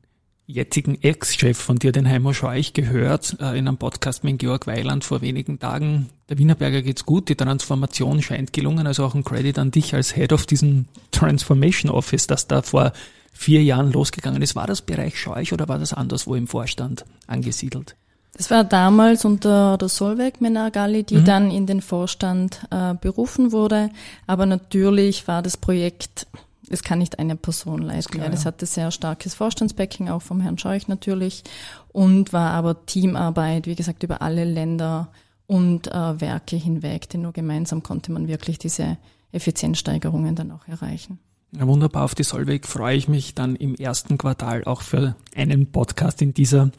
jetzigen 0.47 1.01
Ex-Chef 1.01 1.57
von 1.57 1.77
dir, 1.77 1.93
den 1.93 2.09
Heimo 2.09 2.33
Scheuch, 2.33 2.73
gehört 2.73 3.37
äh, 3.41 3.57
in 3.59 3.69
einem 3.69 3.79
Podcast 3.79 4.25
mit 4.25 4.39
Georg 4.39 4.67
Weiland 4.67 5.05
vor 5.05 5.21
wenigen 5.21 5.59
Tagen. 5.59 6.09
Der 6.29 6.39
Wienerberger 6.39 6.83
geht's 6.83 7.07
gut, 7.07 7.29
die 7.29 7.37
Transformation 7.37 8.23
scheint 8.23 8.53
gelungen, 8.53 8.87
also 8.87 9.05
auch 9.05 9.15
ein 9.15 9.25
Credit 9.25 9.59
an 9.59 9.71
dich 9.71 9.95
als 9.95 10.15
Head 10.15 10.33
of 10.33 10.47
diesem 10.47 10.87
Transformation 11.11 11.91
Office, 11.91 12.27
das 12.27 12.49
da 12.49 12.63
vor 12.63 12.93
vier 13.33 13.63
Jahren 13.63 13.93
losgegangen 13.93 14.43
ist. 14.43 14.57
War 14.57 14.67
das 14.67 14.83
Bereich 14.83 15.19
Scheuch 15.19 15.53
oder 15.53 15.69
war 15.69 15.79
das 15.79 15.93
anderswo 15.93 16.35
im 16.35 16.47
Vorstand 16.47 17.05
angesiedelt? 17.27 17.97
Das 18.35 18.51
war 18.51 18.65
damals 18.65 19.25
unter 19.25 19.77
der 19.77 19.89
Solveig 19.89 20.41
Menagali, 20.41 21.05
die 21.05 21.19
mhm. 21.19 21.25
dann 21.25 21.51
in 21.51 21.67
den 21.67 21.83
Vorstand 21.83 22.67
äh, 22.71 22.95
berufen 22.95 23.53
wurde. 23.53 23.91
Aber 24.27 24.47
natürlich 24.47 25.29
war 25.29 25.43
das 25.43 25.59
Projekt, 25.59 26.27
es 26.69 26.83
kann 26.83 26.99
nicht 26.99 27.19
eine 27.19 27.37
Person 27.37 27.83
leisten. 27.83 28.13
Klar, 28.13 28.27
ja, 28.27 28.31
das 28.31 28.47
hatte 28.47 28.65
sehr 28.65 28.91
starkes 28.91 29.35
Vorstandsbacking, 29.35 30.09
auch 30.09 30.23
vom 30.23 30.41
Herrn 30.41 30.57
Scheuch 30.57 30.89
natürlich. 30.89 31.45
Und 31.93 32.33
war 32.33 32.53
aber 32.53 32.87
Teamarbeit, 32.87 33.67
wie 33.67 33.75
gesagt, 33.75 34.03
über 34.03 34.23
alle 34.23 34.45
Länder 34.45 35.09
und 35.47 35.89
äh, 35.89 36.21
Werke 36.21 36.57
hinweg. 36.57 37.11
Denn 37.11 37.23
nur 37.23 37.33
gemeinsam 37.33 37.83
konnte 37.83 38.13
man 38.13 38.29
wirklich 38.29 38.59
diese 38.59 38.97
Effizienzsteigerungen 39.33 40.35
dann 40.35 40.53
auch 40.53 40.67
erreichen. 40.67 41.19
Ja, 41.55 41.67
wunderbar, 41.67 42.05
auf 42.05 42.15
die 42.15 42.23
Solveig 42.23 42.67
freue 42.67 42.97
ich 42.97 43.09
mich 43.09 43.35
dann 43.35 43.57
im 43.57 43.75
ersten 43.75 44.17
Quartal 44.17 44.65
auch 44.65 44.81
für 44.81 45.17
einen 45.37 45.71
Podcast 45.71 46.23
in 46.23 46.33
dieser 46.33 46.71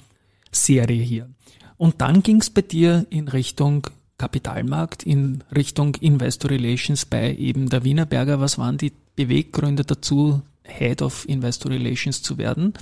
Serie 0.54 1.02
hier. 1.02 1.30
Und 1.78 2.02
dann 2.02 2.24
ging 2.24 2.38
es 2.38 2.50
bei 2.50 2.62
dir 2.62 3.06
in 3.10 3.28
Richtung 3.28 3.88
Kapitalmarkt, 4.18 5.04
in 5.04 5.44
Richtung 5.56 5.96
Investor 5.96 6.52
Relations 6.52 7.06
bei 7.06 7.36
eben 7.36 7.70
der 7.70 7.84
Wienerberger. 7.84 8.40
Was 8.40 8.58
waren 8.58 8.78
die 8.78 8.94
Beweggründe 9.16 9.84
dazu, 9.84 10.42
Head 10.64 11.02
of 11.02 11.28
Investor 11.28 11.72
Relations 11.72 12.22
zu 12.22 12.38
werden? 12.38 12.74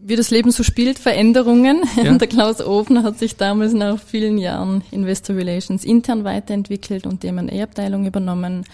wie 0.00 0.16
das 0.16 0.30
Leben 0.30 0.50
so 0.50 0.62
spielt, 0.62 0.98
Veränderungen. 0.98 1.82
Ja. 1.96 2.14
Der 2.18 2.28
Klaus 2.28 2.60
Ofner 2.60 3.02
hat 3.02 3.18
sich 3.18 3.36
damals 3.36 3.74
nach 3.74 4.00
vielen 4.00 4.38
Jahren 4.38 4.82
Investor 4.90 5.36
Relations 5.36 5.84
intern 5.84 6.24
weiterentwickelt 6.24 7.06
und 7.06 7.22
die 7.22 7.28
M&A-Abteilung 7.28 8.06
übernommen. 8.06 8.64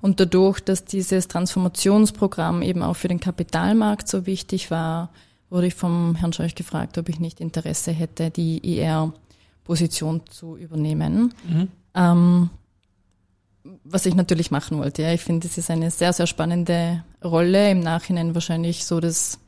Und 0.00 0.20
dadurch, 0.20 0.60
dass 0.60 0.84
dieses 0.84 1.26
Transformationsprogramm 1.28 2.62
eben 2.62 2.82
auch 2.82 2.94
für 2.94 3.08
den 3.08 3.18
Kapitalmarkt 3.18 4.06
so 4.06 4.26
wichtig 4.26 4.70
war, 4.70 5.10
wurde 5.50 5.68
ich 5.68 5.74
vom 5.74 6.14
Herrn 6.16 6.32
Scheuch 6.32 6.54
gefragt, 6.54 6.98
ob 6.98 7.08
ich 7.08 7.20
nicht 7.20 7.40
Interesse 7.40 7.92
hätte, 7.92 8.30
die 8.30 8.58
IR-Position 8.78 10.22
zu 10.28 10.56
übernehmen. 10.56 11.34
Mhm. 11.48 11.68
Ähm, 11.94 12.50
was 13.84 14.06
ich 14.06 14.14
natürlich 14.14 14.50
machen 14.50 14.78
wollte. 14.78 15.02
Ja. 15.02 15.12
Ich 15.12 15.22
finde, 15.22 15.46
es 15.46 15.58
ist 15.58 15.70
eine 15.70 15.90
sehr, 15.90 16.12
sehr 16.12 16.26
spannende 16.26 17.04
Rolle. 17.22 17.70
Im 17.70 17.80
Nachhinein 17.80 18.34
wahrscheinlich 18.34 18.84
so 18.84 19.00
das 19.00 19.38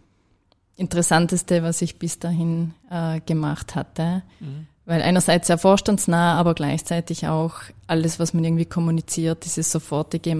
Interessanteste, 0.76 1.62
was 1.62 1.82
ich 1.82 1.98
bis 1.98 2.18
dahin 2.18 2.74
äh, 2.90 3.20
gemacht 3.20 3.74
hatte. 3.74 4.22
Mhm. 4.40 4.66
Weil 4.84 5.02
einerseits 5.02 5.48
sehr 5.48 5.58
vorstandsnah, 5.58 6.38
aber 6.38 6.54
gleichzeitig 6.54 7.26
auch 7.26 7.54
alles, 7.86 8.18
was 8.18 8.32
man 8.32 8.44
irgendwie 8.44 8.64
kommuniziert, 8.64 9.44
dieses 9.44 9.70
sofortige 9.70 10.34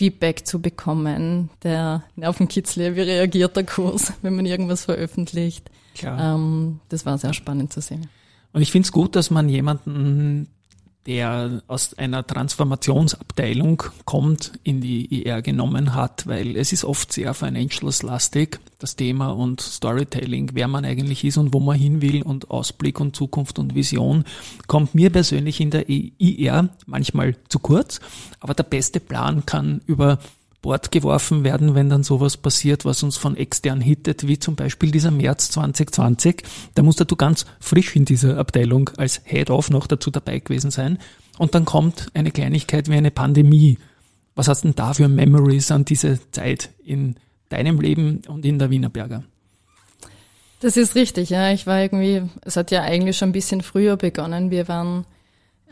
Marktfeedback 0.00 0.46
zu 0.46 0.60
bekommen, 0.60 1.50
der 1.62 2.04
Nervenkitzler, 2.16 2.96
wie 2.96 3.02
reagiert 3.02 3.56
der 3.56 3.64
Kurs, 3.64 4.14
wenn 4.22 4.34
man 4.34 4.46
irgendwas 4.46 4.84
veröffentlicht. 4.84 5.70
Klar. 5.94 6.36
Ähm, 6.36 6.80
das 6.88 7.04
war 7.04 7.18
sehr 7.18 7.34
spannend 7.34 7.72
zu 7.72 7.80
sehen. 7.80 8.08
Und 8.52 8.62
ich 8.62 8.72
finde 8.72 8.86
es 8.86 8.92
gut, 8.92 9.14
dass 9.14 9.30
man 9.30 9.48
jemanden 9.48 10.48
der 11.06 11.62
aus 11.66 11.94
einer 11.94 12.26
Transformationsabteilung 12.26 13.82
kommt, 14.04 14.52
in 14.62 14.80
die 14.80 15.22
IR 15.22 15.40
genommen 15.40 15.94
hat, 15.94 16.26
weil 16.26 16.56
es 16.56 16.72
ist 16.72 16.84
oft 16.84 17.12
sehr 17.12 17.32
financials-lastig, 17.32 18.60
das 18.78 18.96
Thema 18.96 19.30
und 19.30 19.60
Storytelling, 19.60 20.50
wer 20.54 20.68
man 20.68 20.84
eigentlich 20.84 21.24
ist 21.24 21.38
und 21.38 21.54
wo 21.54 21.60
man 21.60 21.78
hin 21.78 22.02
will 22.02 22.22
und 22.22 22.50
Ausblick 22.50 23.00
und 23.00 23.16
Zukunft 23.16 23.58
und 23.58 23.74
Vision, 23.74 24.24
kommt 24.66 24.94
mir 24.94 25.10
persönlich 25.10 25.60
in 25.60 25.70
der 25.70 25.88
IR 25.88 26.68
manchmal 26.86 27.36
zu 27.48 27.58
kurz, 27.58 28.00
aber 28.40 28.54
der 28.54 28.64
beste 28.64 29.00
Plan 29.00 29.46
kann 29.46 29.80
über 29.86 30.18
Bord 30.62 30.90
geworfen 30.90 31.42
werden, 31.42 31.74
wenn 31.74 31.88
dann 31.88 32.02
sowas 32.02 32.36
passiert, 32.36 32.84
was 32.84 33.02
uns 33.02 33.16
von 33.16 33.36
extern 33.36 33.80
hittet, 33.80 34.26
wie 34.26 34.38
zum 34.38 34.56
Beispiel 34.56 34.90
dieser 34.90 35.10
März 35.10 35.50
2020. 35.50 36.42
Da 36.74 36.82
musst 36.82 37.00
du 37.00 37.16
ganz 37.16 37.46
frisch 37.60 37.96
in 37.96 38.04
dieser 38.04 38.36
Abteilung 38.38 38.90
als 38.96 39.22
Head-Off 39.24 39.70
noch 39.70 39.86
dazu 39.86 40.10
dabei 40.10 40.38
gewesen 40.38 40.70
sein. 40.70 40.98
Und 41.38 41.54
dann 41.54 41.64
kommt 41.64 42.08
eine 42.12 42.30
Kleinigkeit 42.30 42.90
wie 42.90 42.96
eine 42.96 43.10
Pandemie. 43.10 43.78
Was 44.34 44.48
hast 44.48 44.62
du 44.64 44.68
denn 44.68 44.74
da 44.74 44.92
für 44.92 45.08
Memories 45.08 45.70
an 45.70 45.84
diese 45.84 46.18
Zeit 46.32 46.70
in 46.84 47.16
deinem 47.48 47.80
Leben 47.80 48.22
und 48.28 48.44
in 48.44 48.58
der 48.58 48.70
Wienerberger? 48.70 49.24
Das 50.60 50.76
ist 50.76 50.94
richtig, 50.94 51.30
ja. 51.30 51.52
Ich 51.52 51.66
war 51.66 51.80
irgendwie, 51.80 52.22
es 52.42 52.56
hat 52.56 52.70
ja 52.70 52.82
eigentlich 52.82 53.16
schon 53.16 53.30
ein 53.30 53.32
bisschen 53.32 53.62
früher 53.62 53.96
begonnen. 53.96 54.50
Wir 54.50 54.68
waren 54.68 55.06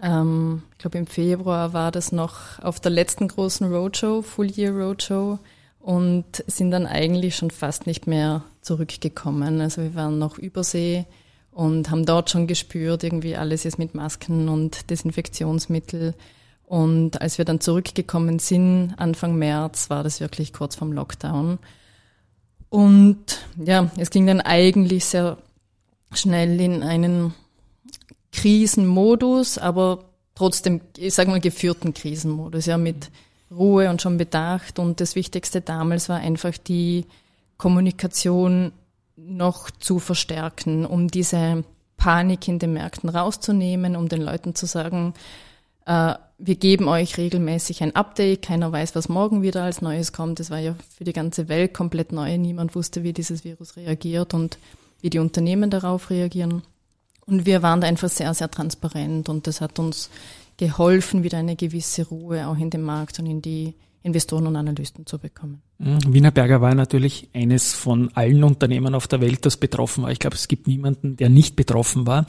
ähm, 0.02 0.62
ich 0.72 0.78
glaube, 0.78 0.98
im 0.98 1.06
Februar 1.06 1.72
war 1.72 1.90
das 1.90 2.12
noch 2.12 2.58
auf 2.60 2.80
der 2.80 2.90
letzten 2.90 3.28
großen 3.28 3.72
Roadshow, 3.72 4.22
Full 4.22 4.50
Year 4.50 4.72
Roadshow, 4.72 5.38
und 5.80 6.44
sind 6.46 6.70
dann 6.70 6.86
eigentlich 6.86 7.36
schon 7.36 7.50
fast 7.50 7.86
nicht 7.86 8.06
mehr 8.06 8.42
zurückgekommen. 8.60 9.60
Also 9.60 9.82
wir 9.82 9.94
waren 9.94 10.18
noch 10.18 10.38
übersee 10.38 11.06
und 11.50 11.90
haben 11.90 12.04
dort 12.04 12.30
schon 12.30 12.46
gespürt, 12.46 13.04
irgendwie 13.04 13.36
alles 13.36 13.64
ist 13.64 13.78
mit 13.78 13.94
Masken 13.94 14.48
und 14.48 14.90
Desinfektionsmittel. 14.90 16.14
Und 16.66 17.22
als 17.22 17.38
wir 17.38 17.46
dann 17.46 17.60
zurückgekommen 17.60 18.38
sind, 18.38 18.94
Anfang 18.98 19.36
März, 19.36 19.88
war 19.88 20.02
das 20.02 20.20
wirklich 20.20 20.52
kurz 20.52 20.76
vorm 20.76 20.92
Lockdown. 20.92 21.58
Und 22.68 23.46
ja, 23.56 23.90
es 23.96 24.10
ging 24.10 24.26
dann 24.26 24.42
eigentlich 24.42 25.06
sehr 25.06 25.38
schnell 26.12 26.60
in 26.60 26.82
einen 26.82 27.32
Krisenmodus, 28.32 29.58
aber 29.58 30.04
trotzdem, 30.34 30.80
ich 30.96 31.14
sage 31.14 31.30
mal, 31.30 31.40
geführten 31.40 31.94
Krisenmodus, 31.94 32.66
ja, 32.66 32.76
mit 32.76 33.10
Ruhe 33.50 33.88
und 33.90 34.02
schon 34.02 34.18
Bedacht. 34.18 34.78
Und 34.78 35.00
das 35.00 35.14
Wichtigste 35.14 35.60
damals 35.60 36.08
war 36.08 36.18
einfach 36.18 36.56
die 36.56 37.06
Kommunikation 37.56 38.72
noch 39.16 39.70
zu 39.70 39.98
verstärken, 39.98 40.86
um 40.86 41.08
diese 41.08 41.64
Panik 41.96 42.46
in 42.46 42.58
den 42.58 42.72
Märkten 42.72 43.08
rauszunehmen, 43.08 43.96
um 43.96 44.08
den 44.08 44.22
Leuten 44.22 44.54
zu 44.54 44.66
sagen, 44.66 45.14
äh, 45.86 46.14
wir 46.40 46.54
geben 46.54 46.86
euch 46.86 47.18
regelmäßig 47.18 47.82
ein 47.82 47.96
Update, 47.96 48.42
keiner 48.42 48.70
weiß, 48.70 48.94
was 48.94 49.08
morgen 49.08 49.42
wieder 49.42 49.64
als 49.64 49.82
Neues 49.82 50.12
kommt. 50.12 50.38
Das 50.38 50.50
war 50.50 50.60
ja 50.60 50.76
für 50.96 51.02
die 51.02 51.12
ganze 51.12 51.48
Welt 51.48 51.74
komplett 51.74 52.12
neu, 52.12 52.38
niemand 52.38 52.76
wusste, 52.76 53.02
wie 53.02 53.12
dieses 53.12 53.42
Virus 53.42 53.76
reagiert 53.76 54.34
und 54.34 54.58
wie 55.00 55.10
die 55.10 55.18
Unternehmen 55.18 55.70
darauf 55.70 56.10
reagieren. 56.10 56.62
Und 57.28 57.44
wir 57.44 57.62
waren 57.62 57.80
da 57.82 57.86
einfach 57.86 58.08
sehr, 58.08 58.32
sehr 58.32 58.50
transparent 58.50 59.28
und 59.28 59.46
das 59.46 59.60
hat 59.60 59.78
uns 59.78 60.10
geholfen, 60.56 61.22
wieder 61.22 61.38
eine 61.38 61.56
gewisse 61.56 62.08
Ruhe 62.08 62.48
auch 62.48 62.56
in 62.56 62.70
den 62.70 62.82
Markt 62.82 63.18
und 63.18 63.26
in 63.26 63.42
die 63.42 63.74
Investoren 64.02 64.46
und 64.46 64.56
Analysten 64.56 65.04
zu 65.04 65.18
bekommen. 65.18 65.60
Mhm. 65.78 65.98
Wienerberger 66.06 66.60
war 66.62 66.74
natürlich 66.74 67.28
eines 67.34 67.74
von 67.74 68.10
allen 68.14 68.42
Unternehmen 68.44 68.94
auf 68.94 69.06
der 69.08 69.20
Welt, 69.20 69.44
das 69.44 69.58
betroffen 69.58 70.04
war. 70.04 70.10
Ich 70.10 70.20
glaube, 70.20 70.36
es 70.36 70.48
gibt 70.48 70.66
niemanden, 70.66 71.16
der 71.16 71.28
nicht 71.28 71.54
betroffen 71.54 72.06
war. 72.06 72.26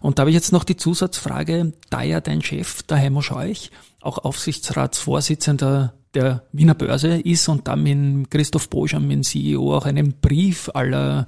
Und 0.00 0.18
da 0.18 0.22
habe 0.22 0.30
ich 0.30 0.34
jetzt 0.34 0.52
noch 0.52 0.64
die 0.64 0.76
Zusatzfrage, 0.76 1.72
da 1.88 2.02
ja 2.02 2.20
dein 2.20 2.42
Chef, 2.42 2.82
der 2.82 2.98
Heimo 2.98 3.22
Scheuch, 3.22 3.70
auch 4.00 4.18
Aufsichtsratsvorsitzender 4.18 5.94
der 6.14 6.42
Wiener 6.52 6.74
Börse 6.74 7.20
ist 7.20 7.48
und 7.48 7.68
dann 7.68 7.82
mit 7.82 8.30
Christoph 8.30 8.68
Boscham, 8.68 9.06
mit 9.06 9.12
dem 9.12 9.22
CEO, 9.22 9.76
auch 9.76 9.86
einen 9.86 10.14
Brief 10.20 10.68
aller 10.74 11.26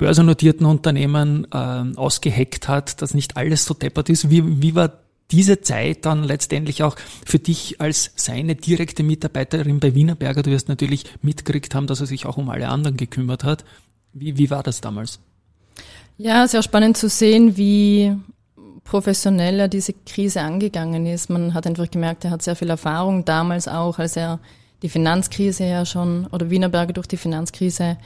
börsennotierten 0.00 0.66
Unternehmen 0.66 1.46
äh, 1.52 1.56
ausgeheckt 1.56 2.68
hat, 2.68 3.02
dass 3.02 3.12
nicht 3.12 3.36
alles 3.36 3.66
so 3.66 3.74
deppert 3.74 4.08
ist. 4.08 4.30
Wie, 4.30 4.62
wie 4.62 4.74
war 4.74 4.94
diese 5.30 5.60
Zeit 5.60 6.06
dann 6.06 6.24
letztendlich 6.24 6.82
auch 6.82 6.96
für 7.26 7.38
dich 7.38 7.82
als 7.82 8.10
seine 8.16 8.56
direkte 8.56 9.02
Mitarbeiterin 9.02 9.78
bei 9.78 9.94
Wienerberger? 9.94 10.42
Du 10.42 10.50
wirst 10.50 10.70
natürlich 10.70 11.04
mitgekriegt 11.20 11.74
haben, 11.74 11.86
dass 11.86 12.00
er 12.00 12.06
sich 12.06 12.24
auch 12.24 12.38
um 12.38 12.48
alle 12.48 12.68
anderen 12.68 12.96
gekümmert 12.96 13.44
hat. 13.44 13.66
Wie, 14.14 14.38
wie 14.38 14.48
war 14.48 14.62
das 14.62 14.80
damals? 14.80 15.20
Ja, 16.16 16.48
sehr 16.48 16.62
spannend 16.62 16.96
zu 16.96 17.10
sehen, 17.10 17.58
wie 17.58 18.16
professionell 18.84 19.60
er 19.60 19.68
diese 19.68 19.92
Krise 19.92 20.40
angegangen 20.40 21.04
ist. 21.04 21.28
Man 21.28 21.52
hat 21.52 21.66
einfach 21.66 21.90
gemerkt, 21.90 22.24
er 22.24 22.30
hat 22.30 22.40
sehr 22.42 22.56
viel 22.56 22.70
Erfahrung 22.70 23.26
damals 23.26 23.68
auch, 23.68 23.98
als 23.98 24.16
er 24.16 24.40
die 24.82 24.88
Finanzkrise 24.88 25.64
ja 25.64 25.84
schon 25.84 26.26
oder 26.28 26.48
Wienerberger 26.48 26.94
durch 26.94 27.06
die 27.06 27.18
Finanzkrise 27.18 27.98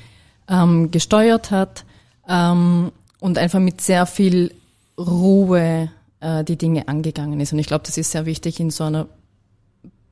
ähm, 0.48 0.90
gesteuert 0.90 1.50
hat 1.50 1.84
ähm, 2.28 2.92
und 3.20 3.38
einfach 3.38 3.60
mit 3.60 3.80
sehr 3.80 4.06
viel 4.06 4.54
Ruhe 4.98 5.90
äh, 6.20 6.44
die 6.44 6.56
Dinge 6.56 6.88
angegangen 6.88 7.40
ist. 7.40 7.52
Und 7.52 7.58
ich 7.58 7.66
glaube, 7.66 7.84
das 7.86 7.98
ist 7.98 8.10
sehr 8.10 8.26
wichtig 8.26 8.60
in 8.60 8.70
so 8.70 8.84
einer 8.84 9.06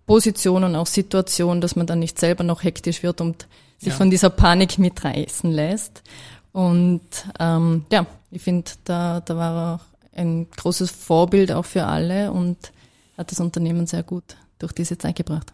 Position 0.06 0.64
und 0.64 0.76
auch 0.76 0.86
Situation, 0.86 1.60
dass 1.60 1.76
man 1.76 1.86
dann 1.86 1.98
nicht 1.98 2.18
selber 2.18 2.44
noch 2.44 2.62
hektisch 2.64 3.02
wird 3.02 3.20
und 3.20 3.46
sich 3.78 3.92
ja. 3.92 3.96
von 3.96 4.10
dieser 4.10 4.30
Panik 4.30 4.78
mitreißen 4.78 5.50
lässt. 5.50 6.02
Und 6.52 7.00
ähm, 7.38 7.86
ja, 7.90 8.06
ich 8.30 8.42
finde, 8.42 8.70
da, 8.84 9.20
da 9.20 9.36
war 9.36 9.80
er 10.12 10.20
ein 10.20 10.48
großes 10.50 10.90
Vorbild 10.90 11.52
auch 11.52 11.64
für 11.64 11.86
alle 11.86 12.32
und 12.32 12.72
hat 13.16 13.30
das 13.30 13.40
Unternehmen 13.40 13.86
sehr 13.86 14.02
gut 14.02 14.36
durch 14.58 14.72
diese 14.72 14.98
Zeit 14.98 15.16
gebracht. 15.16 15.52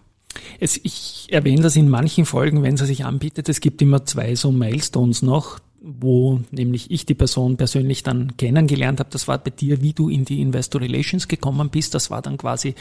Es, 0.61 0.79
ich 0.83 1.27
erwähne 1.31 1.63
das 1.63 1.77
in 1.77 1.89
manchen 1.89 2.25
Folgen, 2.25 2.63
wenn 2.63 2.75
es 2.75 2.81
sich 2.81 3.05
anbietet. 3.05 3.49
Es 3.49 3.61
gibt 3.61 3.83
immer 3.83 4.05
zwei 4.05 4.35
so 4.35 4.53
Milestones 4.53 5.23
noch, 5.23 5.59
wo 5.81 6.41
nämlich 6.51 6.91
ich 6.91 7.07
die 7.07 7.15
Person 7.15 7.57
persönlich 7.57 8.03
dann 8.03 8.37
kennengelernt 8.37 9.01
habe. 9.01 9.11
Das 9.11 9.29
war 9.29 9.39
bei 9.39 9.51
dir, 9.51 9.81
wie 9.81 9.93
du 9.93 10.09
in 10.09 10.25
die 10.25 10.41
Investor 10.41 10.81
Relations 10.81 11.29
gekommen 11.29 11.71
bist. 11.71 11.95
Das 11.95 12.11
war 12.11 12.23
dann 12.23 12.37
quasi 12.37 12.75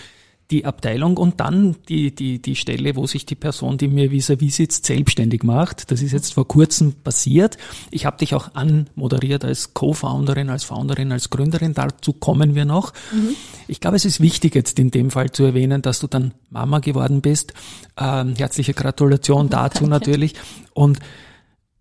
die 0.49 0.63
Abteilung 0.63 1.17
und 1.17 1.41
dann 1.41 1.75
die, 1.89 2.15
die, 2.15 2.41
die 2.41 2.55
Stelle, 2.55 2.95
wo 2.95 3.05
sich 3.05 3.25
die 3.25 3.35
Person, 3.35 3.77
die 3.77 3.89
mir 3.89 4.11
vis-à-vis 4.11 4.55
sitzt, 4.55 4.85
selbstständig 4.85 5.43
macht. 5.43 5.91
Das 5.91 6.01
ist 6.01 6.13
jetzt 6.13 6.33
vor 6.33 6.47
kurzem 6.47 6.93
passiert. 6.93 7.57
Ich 7.91 8.05
habe 8.05 8.17
dich 8.17 8.33
auch 8.33 8.55
anmoderiert 8.55 9.43
als 9.43 9.73
Co-Founderin, 9.73 10.49
als 10.49 10.63
Founderin, 10.63 11.11
als 11.11 11.29
Gründerin. 11.29 11.73
Dazu 11.73 12.13
kommen 12.13 12.55
wir 12.55 12.63
noch. 12.63 12.93
Mhm. 13.11 13.35
Ich 13.67 13.81
glaube, 13.81 13.97
es 13.97 14.05
ist 14.05 14.21
wichtig 14.21 14.55
jetzt 14.55 14.79
in 14.79 14.89
dem 14.89 15.11
Fall 15.11 15.31
zu 15.31 15.43
erwähnen, 15.43 15.81
dass 15.81 15.99
du 15.99 16.07
dann 16.07 16.33
Mama 16.49 16.79
geworden 16.79 17.21
bist. 17.21 17.53
Ähm, 17.97 18.35
herzliche 18.37 18.73
Gratulation 18.73 19.49
dazu 19.49 19.79
Danke. 19.79 19.89
natürlich. 19.89 20.35
Und 20.73 20.99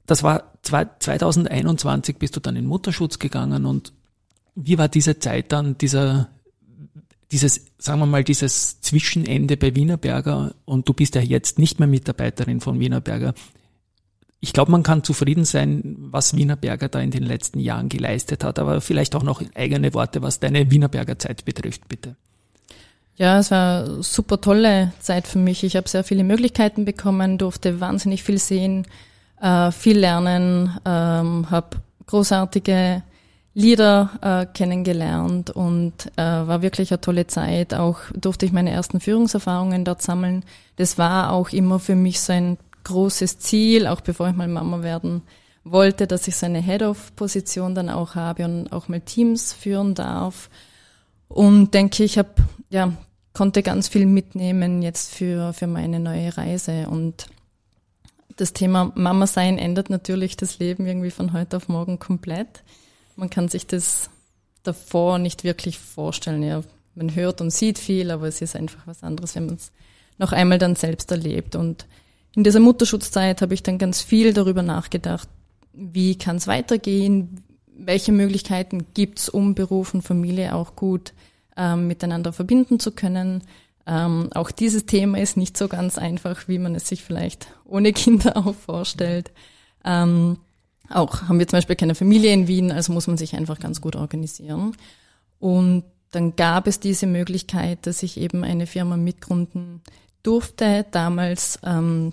das 0.07 0.25
war 0.25 0.53
2021 0.63 2.17
bist 2.19 2.35
du 2.35 2.41
dann 2.41 2.57
in 2.57 2.67
Mutterschutz 2.67 3.21
gegangen 3.21 3.65
und 3.65 3.93
wie 4.57 4.79
war 4.79 4.89
diese 4.89 5.19
Zeit 5.19 5.53
dann, 5.53 5.79
dieser 5.79 6.31
dieses, 7.33 7.67
sagen 7.79 8.01
wir 8.01 8.07
mal, 8.07 8.25
dieses 8.25 8.81
Zwischenende 8.81 9.57
bei 9.57 9.75
Wienerberger 9.75 10.55
und 10.65 10.89
du 10.89 10.93
bist 10.93 11.15
ja 11.15 11.21
jetzt 11.21 11.59
nicht 11.59 11.81
mehr 11.81 11.89
Mitarbeiterin 11.89 12.61
von 12.61 12.79
Wienerberger. 12.79 13.35
Ich 14.41 14.53
glaube, 14.53 14.71
man 14.71 14.83
kann 14.83 15.03
zufrieden 15.03 15.45
sein, 15.45 15.97
was 15.99 16.37
Wienerberger 16.37 16.89
da 16.89 17.01
in 17.01 17.11
den 17.11 17.25
letzten 17.25 17.59
Jahren 17.59 17.89
geleistet 17.89 18.45
hat, 18.45 18.59
aber 18.59 18.81
vielleicht 18.81 19.17
auch 19.17 19.23
noch 19.23 19.43
eigene 19.55 19.93
Worte, 19.95 20.23
was 20.23 20.39
deine 20.41 20.71
Wienerberger 20.71 21.19
Zeit 21.19 21.45
betrifft, 21.45 21.89
bitte. 21.89 22.17
Ja, 23.17 23.39
es 23.39 23.51
war 23.51 24.03
super 24.03 24.41
tolle 24.41 24.93
Zeit 25.01 25.27
für 25.27 25.39
mich. 25.39 25.65
Ich 25.65 25.75
habe 25.75 25.89
sehr 25.89 26.05
viele 26.05 26.23
Möglichkeiten 26.23 26.85
bekommen, 26.85 27.39
durfte 27.39 27.81
wahnsinnig 27.81 28.23
viel 28.23 28.39
sehen, 28.39 28.87
äh, 29.41 29.73
viel 29.73 29.99
lernen, 29.99 30.79
ähm, 30.85 31.51
habe 31.51 31.79
großartige 32.07 33.03
Lieder 33.57 34.11
äh, 34.21 34.45
kennengelernt 34.53 35.49
und 35.49 36.13
äh, 36.17 36.23
war 36.23 36.61
wirklich 36.61 36.91
eine 36.91 37.01
tolle 37.01 37.27
Zeit. 37.27 37.73
Auch 37.73 38.01
durfte 38.15 38.45
ich 38.45 38.53
meine 38.53 38.71
ersten 38.71 39.01
Führungserfahrungen 39.01 39.83
dort 39.83 40.03
sammeln. 40.03 40.45
Das 40.77 40.99
war 40.99 41.33
auch 41.33 41.49
immer 41.49 41.79
für 41.79 41.95
mich 41.95 42.21
so 42.21 42.35
ein 42.35 42.59
großes 42.85 43.39
Ziel, 43.39 43.87
auch 43.87 44.03
bevor 44.03 44.29
ich 44.29 44.37
mal 44.37 44.47
Mama 44.47 44.83
werden 44.83 45.23
wollte, 45.65 46.07
dass 46.07 46.29
ich 46.29 46.37
so 46.37 46.45
eine 46.45 46.61
Head-of-Position 46.61 47.75
dann 47.75 47.89
auch 47.89 48.15
habe 48.15 48.45
und 48.45 48.71
auch 48.73 48.89
mal 48.89 49.01
Teams 49.01 49.55
führen 49.55 49.95
darf. 49.95 50.51
Und 51.29 51.73
denke, 51.73 52.05
ich 52.05 52.19
habe 52.19 52.35
ja 52.69 52.93
konnte 53.33 53.63
ganz 53.63 53.89
viel 53.89 54.05
mitnehmen 54.05 54.83
jetzt 54.83 55.15
für 55.15 55.55
für 55.55 55.67
meine 55.67 55.99
neue 55.99 56.37
Reise 56.37 56.89
und 56.91 57.27
das 58.37 58.53
Thema 58.53 58.93
Mama 58.97 59.27
sein 59.27 59.57
ändert 59.57 59.89
natürlich 59.89 60.37
das 60.37 60.59
Leben 60.59 60.87
irgendwie 60.87 61.11
von 61.11 61.33
heute 61.33 61.57
auf 61.57 61.71
morgen 61.71 61.99
komplett. 61.99 62.63
Man 63.17 63.31
kann 63.31 63.49
sich 63.49 63.67
das 63.67 64.11
davor 64.63 65.19
nicht 65.19 65.45
wirklich 65.45 65.79
vorstellen. 65.79 66.43
Ja, 66.43 66.63
man 66.95 67.15
hört 67.15 67.41
und 67.41 67.51
sieht 67.51 67.79
viel, 67.79 68.11
aber 68.11 68.29
es 68.29 68.41
ist 68.41 68.57
einfach 68.57 68.87
was 68.87 69.03
anderes, 69.03 69.35
wenn 69.35 69.47
man 69.47 69.57
es 69.57 69.73
noch 70.19 70.33
einmal 70.33 70.59
dann 70.59 70.77
selbst 70.77 71.11
erlebt. 71.11 71.57
Und 71.57 71.87
in 72.35 72.45
dieser 72.45 72.61
Mutterschutzzeit 72.61 73.43
habe 73.43 73.55
ich 73.55 73.63
dann 73.63 73.79
ganz 73.79 74.03
viel 74.03 74.33
darüber 74.33 74.63
nachgedacht, 74.63 75.29
wie 75.73 76.17
kann 76.17 76.37
es 76.37 76.47
weitergehen, 76.47 77.43
welche 77.67 78.13
Möglichkeiten 78.13 78.87
gibt's, 78.95 79.29
um 79.29 79.55
Beruf 79.55 79.95
und 79.95 80.03
Familie 80.03 80.55
auch 80.55 80.77
gut 80.77 81.13
ähm, 81.57 81.87
miteinander 81.87 82.33
verbinden 82.33 82.81
zu 82.81 82.93
können. 82.93 83.43
Ähm, 83.87 84.31
auch 84.35 84.51
dieses 84.51 84.87
Thema 84.87 85.19
ist 85.19 85.37
nicht 85.37 85.57
so 85.57 85.69
ganz 85.69 85.99
einfach, 85.99 86.49
wie 86.49 86.59
man 86.59 86.75
es 86.75 86.89
sich 86.89 87.05
vielleicht 87.05 87.47
ohne 87.65 87.93
Kinder 87.93 88.37
auch 88.47 88.55
vorstellt. 88.55 89.31
Ähm, 89.85 90.39
auch 90.91 91.23
haben 91.23 91.39
wir 91.39 91.49
zum 91.49 91.59
Beispiel 91.59 91.77
keine 91.77 91.95
Familie 91.95 92.33
in 92.33 92.49
Wien, 92.49 92.73
also 92.73 92.93
muss 92.93 93.07
man 93.07 93.17
sich 93.17 93.35
einfach 93.35 93.59
ganz 93.59 93.81
gut 93.81 93.97
organisieren. 93.97 94.77
Und 95.39 95.85
dann 96.13 96.37
gab 96.37 96.67
es 96.67 96.81
diese 96.81 97.07
Möglichkeit, 97.07 97.87
dass 97.87 98.03
ich 98.03 98.19
eben 98.19 98.45
eine 98.45 98.67
Firma 98.67 98.97
mitgründen 98.97 99.83
durfte, 100.23 100.87
damals 100.91 101.59
ähm, 101.65 102.13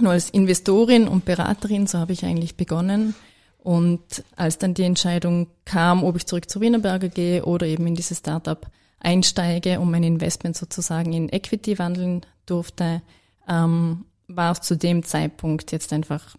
nur 0.00 0.12
als 0.12 0.30
Investorin 0.30 1.08
und 1.08 1.24
Beraterin, 1.24 1.86
so 1.86 1.98
habe 1.98 2.12
ich 2.12 2.24
eigentlich 2.24 2.56
begonnen. 2.56 3.14
Und 3.58 4.24
als 4.36 4.58
dann 4.58 4.74
die 4.74 4.84
Entscheidung 4.84 5.48
kam, 5.64 6.04
ob 6.04 6.16
ich 6.16 6.26
zurück 6.26 6.48
zu 6.48 6.60
Wienerberger 6.60 7.08
gehe 7.08 7.44
oder 7.44 7.66
eben 7.66 7.86
in 7.86 7.94
dieses 7.94 8.18
Startup 8.18 8.66
einsteige 9.00 9.80
und 9.80 9.90
mein 9.90 10.04
Investment 10.04 10.56
sozusagen 10.56 11.12
in 11.12 11.28
Equity 11.28 11.78
wandeln 11.78 12.22
durfte, 12.46 13.02
ähm, 13.48 14.04
war 14.28 14.52
es 14.52 14.60
zu 14.60 14.76
dem 14.76 15.02
Zeitpunkt 15.04 15.72
jetzt 15.72 15.92
einfach 15.92 16.36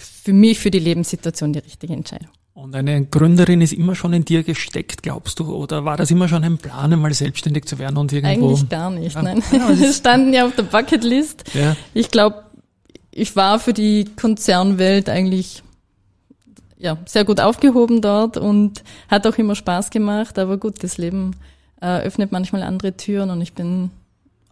für 0.00 0.32
mich, 0.32 0.58
für 0.58 0.70
die 0.70 0.78
Lebenssituation 0.78 1.52
die 1.52 1.60
richtige 1.60 1.92
Entscheidung. 1.92 2.28
Und 2.52 2.74
eine 2.74 3.06
Gründerin 3.06 3.60
ist 3.60 3.72
immer 3.72 3.94
schon 3.94 4.12
in 4.12 4.24
dir 4.24 4.42
gesteckt, 4.42 5.02
glaubst 5.02 5.38
du? 5.38 5.54
Oder 5.54 5.84
war 5.84 5.96
das 5.96 6.10
immer 6.10 6.28
schon 6.28 6.44
ein 6.44 6.58
Plan, 6.58 6.92
einmal 6.92 7.14
selbstständig 7.14 7.64
zu 7.64 7.78
werden 7.78 7.96
und 7.96 8.12
irgendwo? 8.12 8.48
Eigentlich 8.48 8.68
gar 8.68 8.90
nicht, 8.90 9.14
ja. 9.14 9.22
nein. 9.22 9.42
Ja, 9.52 9.72
das 9.72 9.96
standen 9.98 10.32
ja 10.32 10.46
auf 10.46 10.54
der 10.56 10.64
Bucketlist. 10.64 11.44
Ja. 11.54 11.76
Ich 11.94 12.10
glaube, 12.10 12.44
ich 13.12 13.34
war 13.36 13.60
für 13.60 13.72
die 13.72 14.04
Konzernwelt 14.16 15.08
eigentlich 15.08 15.62
ja, 16.76 16.98
sehr 17.06 17.24
gut 17.24 17.40
aufgehoben 17.40 18.00
dort 18.00 18.36
und 18.36 18.82
hat 19.08 19.26
auch 19.26 19.36
immer 19.38 19.54
Spaß 19.54 19.90
gemacht. 19.90 20.38
Aber 20.38 20.56
gut, 20.58 20.82
das 20.82 20.98
Leben 20.98 21.36
äh, 21.80 22.00
öffnet 22.00 22.32
manchmal 22.32 22.62
andere 22.62 22.96
Türen 22.96 23.30
und 23.30 23.40
ich 23.40 23.52
bin 23.52 23.90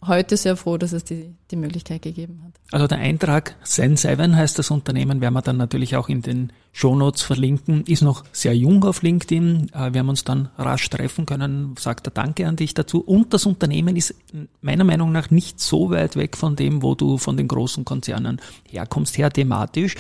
heute 0.07 0.37
sehr 0.37 0.57
froh, 0.57 0.77
dass 0.77 0.93
es 0.93 1.05
die, 1.05 1.35
die 1.51 1.57
Möglichkeit 1.57 2.03
gegeben 2.03 2.43
hat. 2.45 2.53
Also 2.73 2.87
der 2.87 2.99
Eintrag 2.99 3.57
Sen7 3.65 4.35
heißt 4.35 4.59
das 4.59 4.71
Unternehmen, 4.71 5.21
werden 5.21 5.35
wir 5.35 5.43
dann 5.43 5.57
natürlich 5.57 5.97
auch 5.97 6.09
in 6.09 6.23
den 6.23 6.53
Shownotes 6.73 7.23
verlinken, 7.23 7.83
ist 7.87 8.03
noch 8.03 8.25
sehr 8.31 8.55
jung 8.55 8.85
auf 8.85 9.03
LinkedIn. 9.03 9.71
Äh, 9.73 9.93
wir 9.93 10.01
haben 10.01 10.11
uns 10.11 10.23
dann 10.23 10.51
rasch 10.59 10.89
treffen 10.91 11.27
können, 11.27 11.75
sagt 11.79 12.07
er 12.07 12.13
Danke 12.13 12.47
an 12.47 12.57
dich 12.57 12.75
dazu. 12.75 13.01
Und 13.01 13.35
das 13.35 13.47
Unternehmen 13.47 13.97
ist 13.97 14.15
meiner 14.61 14.85
Meinung 14.85 15.11
nach 15.11 15.31
nicht 15.31 15.59
so 15.59 15.91
weit 15.91 16.15
weg 16.15 16.37
von 16.37 16.55
dem, 16.55 16.83
wo 16.83 16.95
du 16.95 17.19
von 17.19 17.37
den 17.37 17.49
großen 17.49 17.85
Konzernen 17.85 18.41
herkommst, 18.69 19.19
her 19.19 19.31
thematisch. 19.31 19.97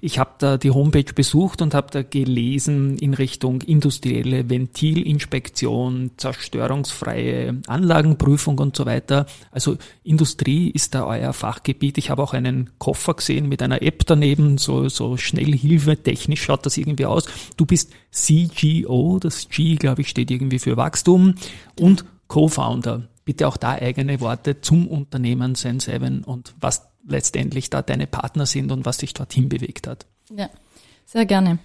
Ich 0.00 0.18
habe 0.18 0.30
da 0.38 0.56
die 0.56 0.70
Homepage 0.70 1.12
besucht 1.12 1.60
und 1.60 1.74
habe 1.74 1.88
da 1.90 2.02
gelesen 2.02 2.96
in 2.96 3.12
Richtung 3.12 3.60
industrielle 3.60 4.48
Ventilinspektion, 4.48 6.12
zerstörungsfreie 6.16 7.60
Anlagenprüfung 7.66 8.58
und 8.58 8.74
so 8.74 8.86
weiter. 8.86 9.26
Also 9.50 9.76
Industrie 10.02 10.70
ist 10.70 10.91
da 10.94 11.06
euer 11.06 11.32
Fachgebiet. 11.32 11.98
Ich 11.98 12.10
habe 12.10 12.22
auch 12.22 12.34
einen 12.34 12.70
Koffer 12.78 13.14
gesehen 13.14 13.48
mit 13.48 13.62
einer 13.62 13.82
App 13.82 14.06
daneben, 14.06 14.58
so, 14.58 14.88
so 14.88 15.16
Schnellhilfe, 15.16 16.02
technisch 16.02 16.42
schaut 16.42 16.66
das 16.66 16.76
irgendwie 16.76 17.06
aus. 17.06 17.24
Du 17.56 17.66
bist 17.66 17.92
CGO, 18.10 19.18
das 19.18 19.48
G, 19.48 19.76
glaube 19.76 20.02
ich, 20.02 20.08
steht 20.08 20.30
irgendwie 20.30 20.58
für 20.58 20.76
Wachstum 20.76 21.34
und 21.78 22.04
Co-Founder. 22.28 23.08
Bitte 23.24 23.46
auch 23.46 23.56
da 23.56 23.72
eigene 23.72 24.20
Worte 24.20 24.60
zum 24.60 24.88
Unternehmen 24.88 25.54
Sen7 25.54 26.24
und 26.24 26.54
was 26.60 26.82
letztendlich 27.06 27.70
da 27.70 27.82
deine 27.82 28.06
Partner 28.06 28.46
sind 28.46 28.72
und 28.72 28.84
was 28.84 28.98
dich 28.98 29.14
dorthin 29.14 29.48
bewegt 29.48 29.86
hat. 29.86 30.06
Ja, 30.34 30.48
sehr 31.04 31.26
gerne. 31.26 31.58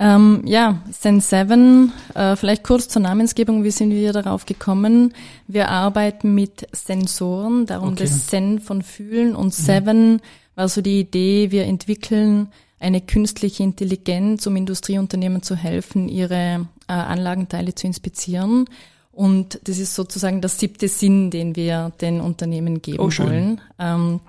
Ähm, 0.00 0.42
ja, 0.44 0.80
Sen7, 0.92 1.90
äh, 2.14 2.36
vielleicht 2.36 2.62
kurz 2.62 2.88
zur 2.88 3.02
Namensgebung, 3.02 3.64
wie 3.64 3.72
sind 3.72 3.90
wir 3.90 4.12
darauf 4.12 4.46
gekommen? 4.46 5.12
Wir 5.48 5.70
arbeiten 5.70 6.34
mit 6.34 6.68
Sensoren, 6.72 7.66
darum 7.66 7.90
okay. 7.90 8.04
das 8.04 8.28
Sen 8.28 8.60
von 8.60 8.82
Fühlen 8.82 9.34
und 9.34 9.46
mhm. 9.46 9.50
Seven 9.50 10.20
war 10.54 10.68
so 10.68 10.82
die 10.82 11.00
Idee, 11.00 11.50
wir 11.50 11.64
entwickeln 11.64 12.48
eine 12.80 13.00
künstliche 13.00 13.64
Intelligenz, 13.64 14.46
um 14.46 14.54
Industrieunternehmen 14.54 15.42
zu 15.42 15.56
helfen, 15.56 16.08
ihre 16.08 16.68
äh, 16.86 16.92
Anlagenteile 16.92 17.74
zu 17.74 17.88
inspizieren. 17.88 18.66
Und 19.10 19.58
das 19.64 19.78
ist 19.78 19.96
sozusagen 19.96 20.40
der 20.40 20.48
siebte 20.48 20.86
Sinn, 20.86 21.32
den 21.32 21.56
wir 21.56 21.90
den 22.00 22.20
Unternehmen 22.20 22.82
geben 22.82 23.00
oh, 23.00 23.10
wollen. 23.18 23.60
Ähm, 23.80 24.20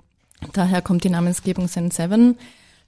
daher 0.52 0.82
kommt 0.82 1.04
die 1.04 1.10
Namensgebung 1.10 1.68
Zen 1.68 1.92
7. 1.92 2.36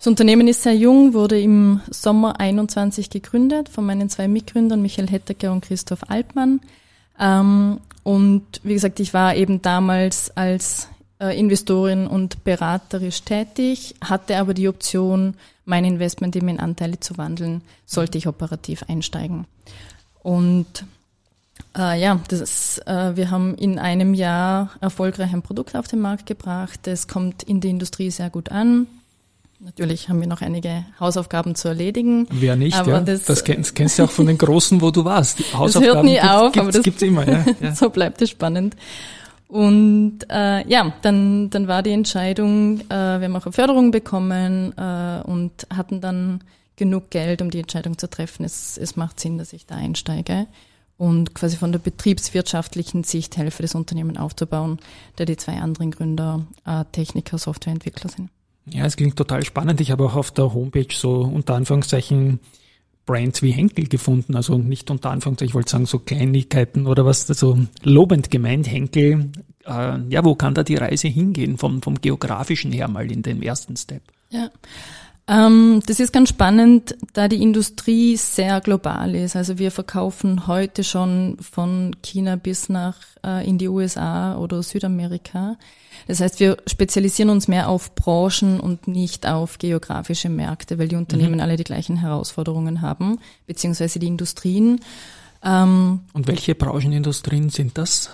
Das 0.03 0.09
Unternehmen 0.09 0.49
ist 0.49 0.65
sehr 0.65 0.75
jung, 0.75 1.15
wurde 1.15 1.41
im 1.41 1.81
Sommer 1.89 2.41
21 2.41 3.09
gegründet 3.09 3.69
von 3.69 3.87
meinen 3.87 4.11
zwei 4.11 4.27
Mitgründern 4.27 4.83
Michael 4.83 5.09
Hettecker 5.09 5.53
und 5.53 5.61
Christoph 5.61 6.11
Altmann. 6.11 6.61
Ähm, 7.21 7.79
und 8.03 8.43
wie 8.65 8.73
gesagt, 8.73 8.99
ich 8.99 9.15
war 9.15 9.37
eben 9.37 9.63
damals 9.63 10.37
als 10.37 10.89
äh, 11.21 11.39
Investorin 11.39 12.09
und 12.09 12.43
beraterisch 12.43 13.23
tätig, 13.23 13.95
hatte 14.03 14.39
aber 14.39 14.55
die 14.55 14.67
Option, 14.67 15.35
mein 15.67 15.85
Investment 15.85 16.35
eben 16.35 16.49
in 16.49 16.59
Anteile 16.59 16.99
zu 16.99 17.17
wandeln, 17.17 17.63
sollte 17.87 18.19
ich 18.19 18.27
operativ 18.27 18.83
einsteigen. 18.89 19.47
Und 20.25 20.85
äh, 21.79 22.01
ja, 22.01 22.21
das 22.27 22.79
äh, 22.87 23.15
wir 23.15 23.31
haben 23.31 23.55
in 23.55 23.79
einem 23.79 24.15
Jahr 24.15 24.73
erfolgreich 24.81 25.33
ein 25.33 25.43
Produkt 25.43 25.77
auf 25.77 25.87
den 25.87 26.01
Markt 26.01 26.27
gebracht. 26.27 26.89
Es 26.89 27.07
kommt 27.07 27.45
in 27.45 27.61
der 27.61 27.71
Industrie 27.71 28.11
sehr 28.11 28.31
gut 28.31 28.51
an. 28.51 28.89
Natürlich 29.65 30.09
haben 30.09 30.21
wir 30.21 30.27
noch 30.27 30.41
einige 30.41 30.85
Hausaufgaben 30.99 31.55
zu 31.55 31.69
erledigen. 31.69 32.27
Wer 32.33 32.57
nicht, 32.57 32.77
aber 32.77 32.91
ja. 32.91 33.01
Das, 33.01 33.23
das 33.23 33.45
kennst, 33.45 33.77
kennst 33.77 33.97
du 33.97 34.03
auch 34.03 34.11
von 34.11 34.27
den 34.27 34.37
Großen, 34.37 34.81
wo 34.81 34.91
du 34.91 35.05
warst. 35.05 35.39
Die 35.39 35.45
Hausaufgaben 35.55 35.85
das 35.85 35.95
hört 35.95 36.05
nie 36.05 36.15
gibt, 36.15 36.25
auf, 36.25 36.57
aber 36.59 36.73
das 36.73 36.83
gibt's 36.83 37.03
immer. 37.03 37.29
Ja, 37.29 37.45
ja. 37.61 37.75
so 37.75 37.89
bleibt 37.89 38.21
es 38.23 38.31
spannend. 38.31 38.75
Und 39.47 40.21
äh, 40.29 40.67
ja, 40.69 40.93
dann, 41.03 41.49
dann 41.51 41.69
war 41.69 41.85
die 41.85 41.93
Entscheidung, 41.93 42.81
äh, 42.81 42.89
wir 42.89 43.23
haben 43.23 43.37
auch 43.37 43.47
eine 43.47 43.53
Förderung 43.53 43.93
bekommen 43.93 44.73
äh, 44.77 45.23
und 45.25 45.53
hatten 45.73 46.01
dann 46.01 46.43
genug 46.75 47.11
Geld, 47.11 47.41
um 47.41 47.53
die 47.53 47.61
Entscheidung 47.61 47.99
zu 47.99 48.11
treffen, 48.11 48.45
es, 48.45 48.77
es 48.77 48.97
macht 48.97 49.21
Sinn, 49.21 49.39
dass 49.39 49.53
ich 49.53 49.67
da 49.67 49.77
einsteige 49.77 50.49
und 50.97 51.35
quasi 51.35 51.57
von 51.57 51.71
der 51.71 51.79
betriebswirtschaftlichen 51.79 53.05
Sicht 53.05 53.37
helfe, 53.37 53.63
das 53.63 53.77
Unternehmen 53.77 54.17
aufzubauen, 54.17 54.81
da 55.17 55.25
die 55.25 55.37
zwei 55.37 55.59
anderen 55.59 55.93
Gründer 55.93 56.47
äh, 56.65 56.85
Techniker, 56.91 57.39
Softwareentwickler 57.39 58.11
sind. 58.11 58.31
Ja, 58.67 58.87
es 58.87 58.97
klingt 58.97 59.17
total 59.17 59.45
spannend. 59.45 59.81
Ich 59.81 59.91
habe 59.91 60.05
auch 60.05 60.15
auf 60.15 60.31
der 60.31 60.55
Homepage 60.55 60.95
so 60.95 61.23
unter 61.23 61.55
Anführungszeichen 61.55 62.41
Brands 63.07 63.43
wie 63.43 63.51
Henkel 63.51 63.89
gefunden. 63.89 64.37
Also 64.37 64.59
nicht 64.59 64.91
unter 64.91 65.11
Anführungszeichen, 65.11 65.51
ich 65.51 65.55
wollte 65.55 65.71
sagen, 65.71 65.87
so 65.87 65.99
Kleinigkeiten 65.99 66.87
oder 66.87 67.05
was, 67.05 67.29
also 67.29 67.59
lobend 67.83 68.31
gemeint, 68.31 68.71
Henkel. 68.71 69.31
Äh, 69.65 69.99
ja, 70.09 70.25
wo 70.25 70.35
kann 70.35 70.55
da 70.55 70.63
die 70.63 70.77
Reise 70.77 71.09
hingehen 71.09 71.59
vom, 71.59 71.83
vom 71.83 72.01
geografischen 72.01 72.73
her 72.73 72.89
mal 72.89 73.11
in 73.11 73.23
dem 73.23 73.43
ersten 73.43 73.77
Step? 73.77 74.03
Ja. 74.31 74.51
Ähm, 75.29 75.81
das 75.87 76.01
ist 76.01 76.13
ganz 76.13 76.31
spannend, 76.31 76.97
da 77.13 77.29
die 77.29 77.43
Industrie 77.43 78.17
sehr 78.17 78.61
global 78.61 79.15
ist. 79.15 79.37
Also 79.37 79.59
wir 79.59 79.71
verkaufen 79.71 80.47
heute 80.49 80.83
schon 80.83 81.37
von 81.41 81.95
China 82.03 82.37
bis 82.37 82.69
nach 82.69 82.97
äh, 83.25 83.47
in 83.49 83.57
die 83.57 83.69
USA 83.69 84.37
oder 84.37 84.63
Südamerika. 84.63 85.57
Das 86.09 86.21
heißt, 86.21 86.41
wir 86.41 86.57
spezialisieren 86.67 87.31
uns 87.31 87.47
mehr 87.47 87.69
auf 87.69 87.95
Branchen 87.95 88.59
und 88.59 88.89
nicht 88.89 89.27
auf 89.27 89.59
geografische 89.59 90.29
Märkte, 90.29 90.79
weil 90.79 90.89
die 90.89 90.97
Unternehmen 90.97 91.35
mhm. 91.35 91.41
alle 91.41 91.57
die 91.57 91.65
gleichen 91.65 91.97
Herausforderungen 91.97 92.81
haben, 92.81 93.21
beziehungsweise 93.47 94.01
die 94.01 94.09
Industrien. 94.09 94.81
Ähm, 95.45 96.01
und 96.13 96.27
welche 96.27 96.57
Branchenindustrien 96.57 97.49
sind 97.49 97.79
das? 97.79 98.11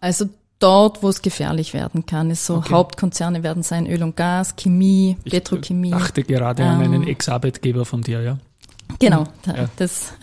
Also 0.00 0.28
dort, 0.58 1.02
wo 1.02 1.08
es 1.08 1.22
gefährlich 1.22 1.74
werden 1.74 2.06
kann. 2.06 2.30
Ist 2.30 2.46
so 2.46 2.56
okay. 2.56 2.72
Hauptkonzerne 2.72 3.42
werden 3.42 3.62
sein 3.62 3.86
Öl 3.86 4.02
und 4.02 4.16
Gas, 4.16 4.56
Chemie, 4.56 5.16
ich 5.24 5.32
Petrochemie. 5.32 5.88
Ich 5.88 5.94
dachte 5.94 6.22
gerade 6.22 6.62
ähm, 6.62 6.68
an 6.68 6.82
einen 6.82 7.08
Ex-Arbeitgeber 7.08 7.84
von 7.84 8.02
dir, 8.02 8.22
ja. 8.22 8.38
Genau, 8.98 9.24
ja. 9.46 9.68
das 9.76 10.14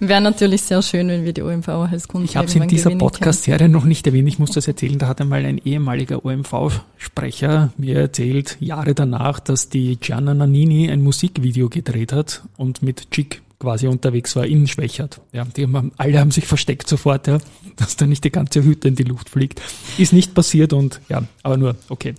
wäre 0.00 0.20
natürlich 0.20 0.62
sehr 0.62 0.82
schön, 0.82 1.08
wenn 1.08 1.24
wir 1.24 1.32
die 1.32 1.42
OMV 1.42 1.68
als 1.68 2.08
Kunden 2.08 2.26
Ich 2.26 2.36
habe 2.36 2.48
es 2.48 2.54
in 2.54 2.66
dieser 2.66 2.90
Podcast-Serie 2.90 3.68
noch 3.68 3.84
nicht 3.84 4.06
erwähnt, 4.06 4.28
ich 4.28 4.38
muss 4.38 4.50
das 4.50 4.66
erzählen, 4.66 4.98
da 4.98 5.06
hat 5.06 5.20
einmal 5.20 5.44
ein 5.46 5.58
ehemaliger 5.58 6.24
OMV-Sprecher 6.24 7.72
mir 7.76 7.96
erzählt, 7.96 8.56
Jahre 8.60 8.94
danach, 8.94 9.40
dass 9.40 9.68
die 9.68 9.96
Gianna 9.96 10.34
Nannini 10.34 10.90
ein 10.90 11.00
Musikvideo 11.00 11.68
gedreht 11.68 12.12
hat 12.12 12.42
und 12.56 12.82
mit 12.82 13.10
Chick 13.12 13.40
quasi 13.58 13.86
unterwegs 13.86 14.36
war 14.36 14.46
in 14.46 14.66
Schwächert. 14.66 15.20
Ja, 15.32 15.44
die 15.44 15.64
haben, 15.64 15.92
alle 15.96 16.18
haben 16.18 16.30
sich 16.30 16.46
versteckt 16.46 16.88
sofort, 16.88 17.26
ja, 17.26 17.38
dass 17.76 17.96
da 17.96 18.06
nicht 18.06 18.24
die 18.24 18.30
ganze 18.30 18.62
Hütte 18.62 18.88
in 18.88 18.94
die 18.94 19.02
Luft 19.04 19.30
fliegt. 19.30 19.60
Ist 19.98 20.12
nicht 20.12 20.34
passiert 20.34 20.72
und 20.72 21.00
ja, 21.08 21.22
aber 21.42 21.56
nur, 21.56 21.76
okay. 21.88 22.14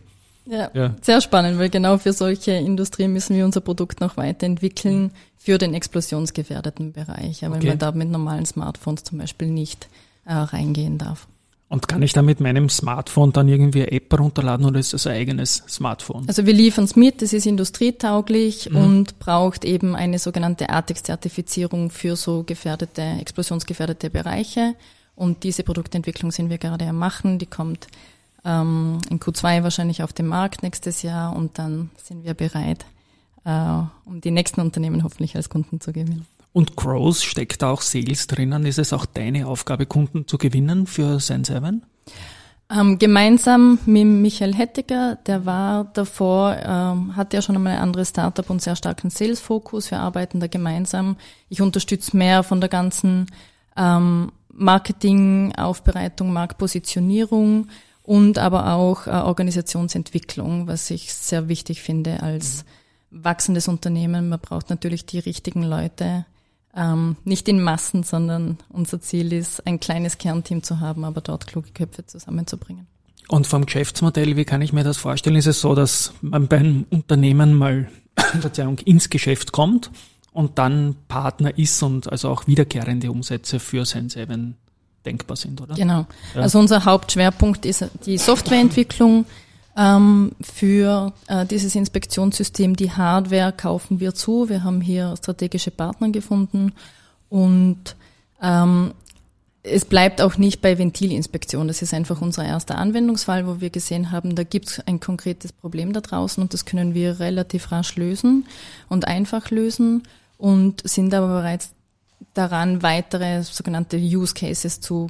Ja, 0.45 0.71
ja, 0.73 0.95
sehr 1.01 1.21
spannend, 1.21 1.59
weil 1.59 1.69
genau 1.69 1.99
für 1.99 2.11
solche 2.11 2.51
Industrien 2.53 3.13
müssen 3.13 3.35
wir 3.35 3.45
unser 3.45 3.61
Produkt 3.61 4.01
noch 4.01 4.17
weiterentwickeln 4.17 5.11
für 5.37 5.59
den 5.59 5.75
explosionsgefährdeten 5.75 6.91
Bereich, 6.91 7.41
ja, 7.41 7.51
weil 7.51 7.59
okay. 7.59 7.67
man 7.67 7.77
da 7.77 7.91
mit 7.91 8.09
normalen 8.09 8.47
Smartphones 8.47 9.03
zum 9.03 9.19
Beispiel 9.19 9.49
nicht 9.49 9.87
äh, 10.25 10.33
reingehen 10.33 10.97
darf. 10.97 11.27
Und 11.69 11.87
kann 11.87 12.01
ich 12.01 12.13
da 12.13 12.23
mit 12.23 12.39
meinem 12.39 12.67
Smartphone 12.67 13.31
dann 13.31 13.47
irgendwie 13.47 13.83
eine 13.83 13.91
App 13.91 14.19
runterladen 14.19 14.65
oder 14.65 14.79
ist 14.79 14.93
das 14.93 15.05
ein 15.05 15.15
eigenes 15.15 15.63
Smartphone? 15.69 16.27
Also 16.27 16.47
wir 16.47 16.53
liefern 16.53 16.85
es 16.85 16.95
mit, 16.95 17.21
es 17.21 17.31
ist 17.31 17.45
industrietauglich 17.45 18.71
mhm. 18.71 18.75
und 18.75 19.19
braucht 19.19 19.63
eben 19.63 19.95
eine 19.95 20.17
sogenannte 20.17 20.71
ATEX-Zertifizierung 20.71 21.91
für 21.91 22.15
so 22.15 22.43
gefährdete, 22.43 23.03
explosionsgefährdete 23.19 24.09
Bereiche. 24.09 24.73
Und 25.15 25.43
diese 25.43 25.61
Produktentwicklung 25.61 26.31
sind 26.31 26.49
wir 26.49 26.57
gerade 26.57 26.87
am 26.87 26.97
machen. 26.97 27.37
Die 27.37 27.45
kommt 27.45 27.87
ähm, 28.43 28.97
in 29.11 29.19
Q2 29.19 29.61
wahrscheinlich 29.61 30.01
auf 30.01 30.11
den 30.11 30.25
Markt 30.25 30.63
nächstes 30.63 31.03
Jahr 31.03 31.35
und 31.35 31.59
dann 31.59 31.91
sind 32.03 32.23
wir 32.23 32.33
bereit, 32.33 32.85
äh, 33.45 33.81
um 34.05 34.21
die 34.21 34.31
nächsten 34.31 34.61
Unternehmen 34.61 35.03
hoffentlich 35.03 35.35
als 35.35 35.49
Kunden 35.49 35.79
zu 35.79 35.93
gewinnen. 35.93 36.25
Und 36.51 36.75
Growth 36.75 37.17
steckt 37.17 37.61
da 37.61 37.71
auch 37.71 37.81
Sales 37.81 38.27
drinnen. 38.27 38.65
Ist 38.65 38.79
es 38.79 38.93
auch 38.93 39.05
deine 39.05 39.47
Aufgabe, 39.47 39.85
Kunden 39.85 40.27
zu 40.27 40.37
gewinnen 40.37 40.87
für 40.87 41.17
Sense7? 41.17 41.81
Ähm, 42.71 42.99
gemeinsam 42.99 43.79
mit 43.85 44.05
Michael 44.05 44.53
Hettiger, 44.53 45.17
der 45.25 45.45
war 45.45 45.85
davor, 45.93 46.55
ähm, 46.63 47.15
hatte 47.15 47.37
ja 47.37 47.41
schon 47.41 47.55
einmal 47.55 47.73
ein 47.73 47.81
anderes 47.81 48.09
Startup 48.09 48.47
und 48.47 48.61
sehr 48.61 48.75
starken 48.75 49.09
Sales-Fokus. 49.09 49.89
Wir 49.89 49.99
arbeiten 49.99 50.39
da 50.39 50.45
gemeinsam. 50.47 51.17
Ich 51.49 51.61
unterstütze 51.61 52.15
mehr 52.15 52.43
von 52.43 52.61
der 52.61 52.69
ganzen 52.69 53.27
ähm, 53.75 54.31
Marketing, 54.53 55.55
Aufbereitung, 55.55 56.31
Marktpositionierung 56.31 57.69
und 58.03 58.37
aber 58.37 58.73
auch 58.73 59.07
äh, 59.07 59.11
Organisationsentwicklung, 59.11 60.67
was 60.67 60.91
ich 60.91 61.11
sehr 61.13 61.47
wichtig 61.47 61.81
finde 61.81 62.21
als 62.21 62.65
wachsendes 63.09 63.67
Unternehmen. 63.67 64.29
Man 64.29 64.39
braucht 64.39 64.69
natürlich 64.69 65.07
die 65.07 65.19
richtigen 65.19 65.63
Leute, 65.63 66.25
ähm, 66.79 67.17
nicht 67.25 67.47
in 67.49 67.61
Massen, 67.61 68.03
sondern 68.03 68.57
unser 68.69 69.01
Ziel 69.01 69.33
ist, 69.33 69.67
ein 69.67 69.79
kleines 69.79 70.17
Kernteam 70.17 70.63
zu 70.63 70.79
haben, 70.79 71.03
aber 71.03 71.21
dort 71.21 71.45
kluge 71.45 71.71
Köpfe 71.71 72.05
zusammenzubringen. 72.05 72.87
Und 73.27 73.45
vom 73.45 73.65
Geschäftsmodell, 73.65 74.37
wie 74.37 74.45
kann 74.45 74.61
ich 74.61 74.73
mir 74.73 74.83
das 74.83 74.97
vorstellen? 74.97 75.35
Ist 75.35 75.45
es 75.45 75.61
so, 75.61 75.75
dass 75.75 76.13
man 76.21 76.47
bei 76.47 76.57
einem 76.57 76.85
Unternehmen 76.89 77.53
mal 77.53 77.89
Verzeihung, 78.39 78.79
ins 78.79 79.09
Geschäft 79.09 79.51
kommt 79.51 79.91
und 80.31 80.57
dann 80.57 80.95
Partner 81.07 81.55
ist 81.57 81.83
und 81.83 82.11
also 82.11 82.29
auch 82.29 82.47
wiederkehrende 82.47 83.11
Umsätze 83.11 83.59
für 83.59 83.83
Sense7 83.83 84.53
denkbar 85.05 85.37
sind, 85.37 85.61
oder? 85.61 85.75
Genau. 85.75 86.07
Ja. 86.33 86.41
Also 86.41 86.59
unser 86.59 86.85
Hauptschwerpunkt 86.85 87.65
ist 87.65 87.85
die 88.05 88.17
Softwareentwicklung 88.17 89.25
ähm, 89.79 90.31
für 90.41 91.13
äh, 91.27 91.45
dieses 91.45 91.73
Inspektionssystem. 91.73 92.75
Die 92.75 92.91
Hardware 92.91 93.53
kaufen 93.53 93.99
wir 94.01 94.13
zu. 94.13 94.49
Wir 94.49 94.63
haben 94.63 94.81
hier 94.81 95.15
strategische 95.17 95.71
Partner 95.71 96.09
gefunden 96.09 96.73
und 97.29 97.95
ähm, 98.41 98.91
es 99.63 99.85
bleibt 99.85 100.21
auch 100.21 100.37
nicht 100.37 100.61
bei 100.61 100.77
Ventilinspektion. 100.77 101.67
Das 101.67 101.81
ist 101.81 101.93
einfach 101.93 102.21
unser 102.21 102.45
erster 102.45 102.77
Anwendungsfall, 102.77 103.47
wo 103.47 103.61
wir 103.61 103.69
gesehen 103.69 104.11
haben, 104.11 104.35
da 104.35 104.43
gibt 104.43 104.67
es 104.69 104.79
ein 104.87 104.99
konkretes 104.99 105.53
Problem 105.53 105.93
da 105.93 106.01
draußen 106.01 106.41
und 106.41 106.53
das 106.53 106.65
können 106.65 106.93
wir 106.93 107.19
relativ 107.19 107.71
rasch 107.71 107.95
lösen 107.95 108.47
und 108.89 109.07
einfach 109.07 109.49
lösen 109.49 110.03
und 110.37 110.87
sind 110.87 111.13
aber 111.13 111.27
bereits 111.27 111.71
daran, 112.33 112.83
weitere 112.83 113.43
sogenannte 113.43 113.97
Use 113.97 114.33
Cases 114.33 114.81
zu 114.81 115.07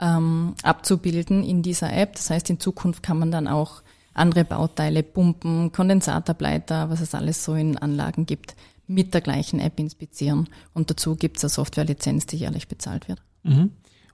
ähm, 0.00 0.54
abzubilden 0.62 1.44
in 1.44 1.62
dieser 1.62 1.92
App. 1.92 2.14
Das 2.14 2.30
heißt, 2.30 2.50
in 2.50 2.60
Zukunft 2.60 3.02
kann 3.02 3.18
man 3.18 3.30
dann 3.30 3.48
auch 3.48 3.82
andere 4.18 4.44
Bauteile, 4.44 5.02
Pumpen, 5.02 5.72
Kondensatorbleiter, 5.72 6.90
was 6.90 7.00
es 7.00 7.14
alles 7.14 7.44
so 7.44 7.54
in 7.54 7.78
Anlagen 7.78 8.26
gibt, 8.26 8.54
mit 8.86 9.14
der 9.14 9.20
gleichen 9.20 9.60
App 9.60 9.78
inspizieren. 9.78 10.48
Und 10.74 10.90
dazu 10.90 11.16
gibt 11.16 11.36
es 11.36 11.44
eine 11.44 11.50
Softwarelizenz, 11.50 12.26
die 12.26 12.36
jährlich 12.36 12.68
bezahlt 12.68 13.08
wird. 13.08 13.20
Mhm. 13.42 13.70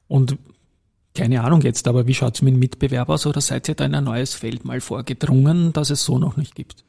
Und 0.08 0.38
keine 1.14 1.44
Ahnung 1.44 1.60
jetzt, 1.62 1.86
aber 1.86 2.06
wie 2.06 2.14
schaut 2.14 2.34
es 2.34 2.42
mit 2.42 2.54
dem 2.54 2.58
Mitbewerb 2.58 3.08
aus 3.08 3.24
oder 3.26 3.40
seid 3.40 3.68
ihr 3.68 3.76
da 3.76 3.84
in 3.84 3.94
ein 3.94 4.04
neues 4.04 4.34
Feld 4.34 4.64
mal 4.64 4.80
vorgedrungen, 4.80 5.72
das 5.72 5.90
es 5.90 6.04
so 6.04 6.18
noch 6.18 6.36
nicht 6.36 6.56
gibt? 6.56 6.84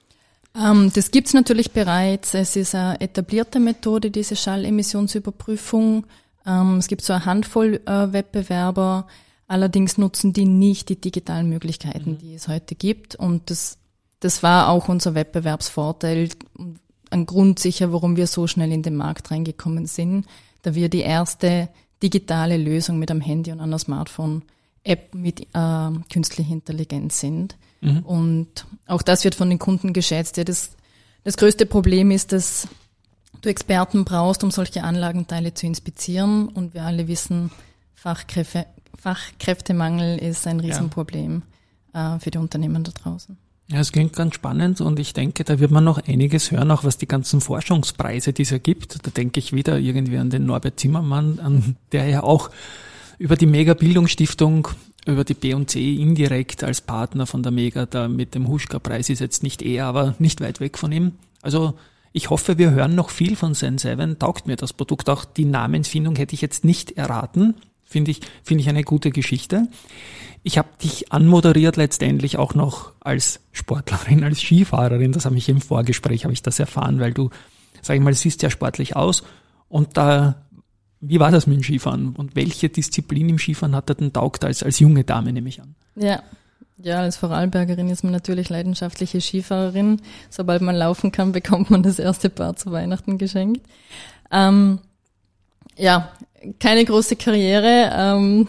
Ähm, 0.56 0.92
das 0.94 1.12
gibt 1.12 1.28
es 1.28 1.34
natürlich 1.34 1.72
bereits. 1.72 2.34
Es 2.34 2.56
ist 2.56 2.74
eine 2.74 3.00
etablierte 3.02 3.60
Methode, 3.60 4.10
diese 4.10 4.36
Schallemissionsüberprüfung. 4.36 6.08
Ähm, 6.46 6.78
es 6.78 6.88
gibt 6.88 7.04
so 7.04 7.14
eine 7.14 7.26
Handvoll 7.26 7.82
äh, 7.86 8.14
Wettbewerber. 8.14 9.08
Allerdings 9.48 9.98
nutzen 9.98 10.34
die 10.34 10.46
nicht 10.46 10.90
die 10.90 11.00
digitalen 11.00 11.50
Möglichkeiten, 11.50 12.12
mhm. 12.12 12.18
die 12.18 12.34
es 12.34 12.48
heute 12.48 12.76
gibt. 12.76 13.16
Und 13.16 13.50
das, 13.50 13.78
das 14.20 14.42
war 14.44 14.70
auch 14.70 14.90
unser 14.90 15.14
Wettbewerbsvorteil, 15.14 16.30
ein 17.12 17.26
Grund 17.26 17.60
sicher, 17.60 17.94
warum 17.94 18.16
wir 18.16 18.28
so 18.28 18.48
schnell 18.48 18.72
in 18.72 18.82
den 18.82 18.96
Markt 18.96 19.32
reingekommen 19.32 19.86
sind, 19.86 20.26
da 20.64 20.74
wir 20.74 20.90
die 20.90 21.02
erste 21.02 21.70
digitale 22.02 22.58
Lösung 22.58 23.00
mit 23.00 23.12
einem 23.12 23.22
Handy 23.22 23.52
und 23.52 23.62
einer 23.62 23.80
Smartphone-App 23.80 25.14
mit 25.14 25.42
äh, 25.54 25.90
künstlicher 26.12 26.52
Intelligenz 26.52 27.20
sind. 27.20 27.56
Mhm. 27.82 28.00
Und 28.00 28.66
auch 28.88 29.02
das 29.02 29.24
wird 29.24 29.36
von 29.36 29.50
den 29.50 29.60
Kunden 29.60 29.94
geschätzt. 29.94 30.38
Ja, 30.38 30.44
das, 30.44 30.72
das 31.24 31.38
größte 31.38 31.66
Problem 31.66 32.12
ist, 32.12 32.32
dass 32.32 32.68
du 33.42 33.50
Experten 33.50 34.06
brauchst, 34.06 34.44
um 34.44 34.52
solche 34.52 34.84
Anlagenteile 34.84 35.54
zu 35.54 35.68
inspizieren. 35.68 36.50
Und 36.50 36.74
wir 36.74 36.84
alle 36.84 37.08
wissen, 37.08 37.52
Fachkräfte, 37.94 38.66
Fachkräftemangel 39.06 40.18
ist 40.18 40.48
ein 40.48 40.60
Riesenproblem 40.60 41.44
ja. 41.94 42.16
äh, 42.16 42.20
für 42.20 42.32
die 42.32 42.40
Unternehmen 42.40 42.84
da 42.84 42.92
draußen. 42.92 43.38
Ja, 43.68 43.80
es 43.80 43.92
klingt 43.92 44.14
ganz 44.14 44.34
spannend 44.34 44.82
und 44.82 44.98
ich 44.98 45.14
denke, 45.14 45.44
da 45.44 45.60
wird 45.60 45.70
man 45.70 45.84
noch 45.84 46.00
einiges 46.08 46.50
hören, 46.50 46.72
auch 46.72 46.84
was 46.84 46.98
die 46.98 47.08
ganzen 47.08 47.40
Forschungspreise, 47.40 48.34
die 48.34 48.42
es 48.42 48.50
ja 48.50 48.58
gibt. 48.58 49.06
Da 49.06 49.12
denke 49.12 49.40
ich 49.40 49.54
wieder 49.54 49.78
irgendwie 49.78 50.18
an 50.18 50.32
den 50.32 50.48
Norbert 50.48 50.80
Zimmermann, 50.80 51.38
an 51.38 51.76
der 51.92 52.08
ja 52.08 52.24
auch 52.24 52.50
über 53.20 53.36
die 53.36 53.46
Mega-Bildungsstiftung, 53.46 54.70
über 55.06 55.24
die 55.24 55.36
B&C 55.36 55.98
indirekt 55.98 56.64
als 56.64 56.82
Partner 56.82 57.28
von 57.28 57.44
der 57.44 57.52
Mega 57.52 57.86
da 57.86 58.08
mit 58.08 58.34
dem 58.34 58.48
Huschka-Preis 58.48 59.10
ist 59.10 59.20
jetzt 59.20 59.44
nicht 59.44 59.62
er, 59.62 59.86
aber 59.86 60.16
nicht 60.18 60.42
weit 60.42 60.60
weg 60.60 60.80
von 60.80 60.92
ihm. 60.92 61.12
Also 61.44 61.76
ich 62.12 62.32
hoffe, 62.32 62.58
wir 62.58 62.72
hören 62.72 62.96
noch 62.96 63.12
viel 63.12 63.36
von 63.36 63.54
Sen7. 63.54 64.18
Taugt 64.18 64.48
mir 64.48 64.56
das 64.56 64.74
Produkt. 64.74 65.12
Auch 65.12 65.26
die 65.26 65.46
Namensfindung 65.46 66.16
hätte 66.16 66.34
ich 66.34 66.42
jetzt 66.42 66.66
nicht 66.66 66.98
erraten. 66.98 67.54
Finde 67.86 68.12
ich, 68.12 68.22
finde 68.44 68.62
ich 68.62 68.70
eine 68.70 68.84
gute 68.84 69.12
Geschichte. 69.12 69.68
Ich 70.44 70.58
habe 70.58 70.70
dich 70.84 71.12
anmoderiert 71.12 71.78
letztendlich 71.78 72.38
auch 72.38 72.54
noch 72.54 72.92
als 73.00 73.40
Sportlerin, 73.52 74.24
als 74.24 74.42
Skifahrerin. 74.42 75.12
Das 75.12 75.26
habe 75.26 75.38
ich 75.38 75.48
im 75.50 75.62
Vorgespräch, 75.62 76.24
habe 76.24 76.34
ich 76.34 76.44
das 76.44 76.60
erfahren, 76.60 77.00
weil 77.00 77.14
du, 77.14 77.30
sag 77.82 77.96
ich 77.96 78.02
mal, 78.02 78.14
siehst 78.14 78.42
ja 78.42 78.50
sportlich 78.50 78.96
aus. 78.96 79.24
Und 79.70 79.98
da, 79.98 80.44
wie 81.00 81.20
war 81.20 81.32
das 81.32 81.48
mit 81.48 81.58
dem 81.58 81.64
Skifahren? 81.64 82.16
Und 82.16 82.36
welche 82.36 82.70
Disziplin 82.70 83.30
im 83.30 83.40
Skifahren 83.40 83.76
hat 83.76 83.90
er 83.90 83.96
denn 83.96 84.14
taugt 84.14 84.44
als, 84.44 84.62
als 84.62 84.80
junge 84.80 85.04
Dame, 85.04 85.32
nehme 85.32 85.50
ich 85.50 85.62
an? 85.62 85.76
Ja. 85.96 86.22
Ja, 86.78 87.00
als 87.00 87.16
Vorarlbergerin 87.16 87.90
ist 87.90 88.04
man 88.04 88.12
natürlich 88.12 88.50
leidenschaftliche 88.50 89.22
Skifahrerin. 89.22 90.02
Sobald 90.30 90.62
man 90.62 90.76
laufen 90.76 91.12
kann, 91.12 91.32
bekommt 91.32 91.70
man 91.72 91.84
das 91.84 92.00
erste 92.00 92.30
Paar 92.30 92.58
zu 92.58 92.72
Weihnachten 92.72 93.18
geschenkt. 93.18 93.66
Ähm, 94.30 94.80
ja, 95.78 96.12
keine 96.60 96.86
große 96.86 97.16
Karriere. 97.16 97.92
Ähm, 97.94 98.48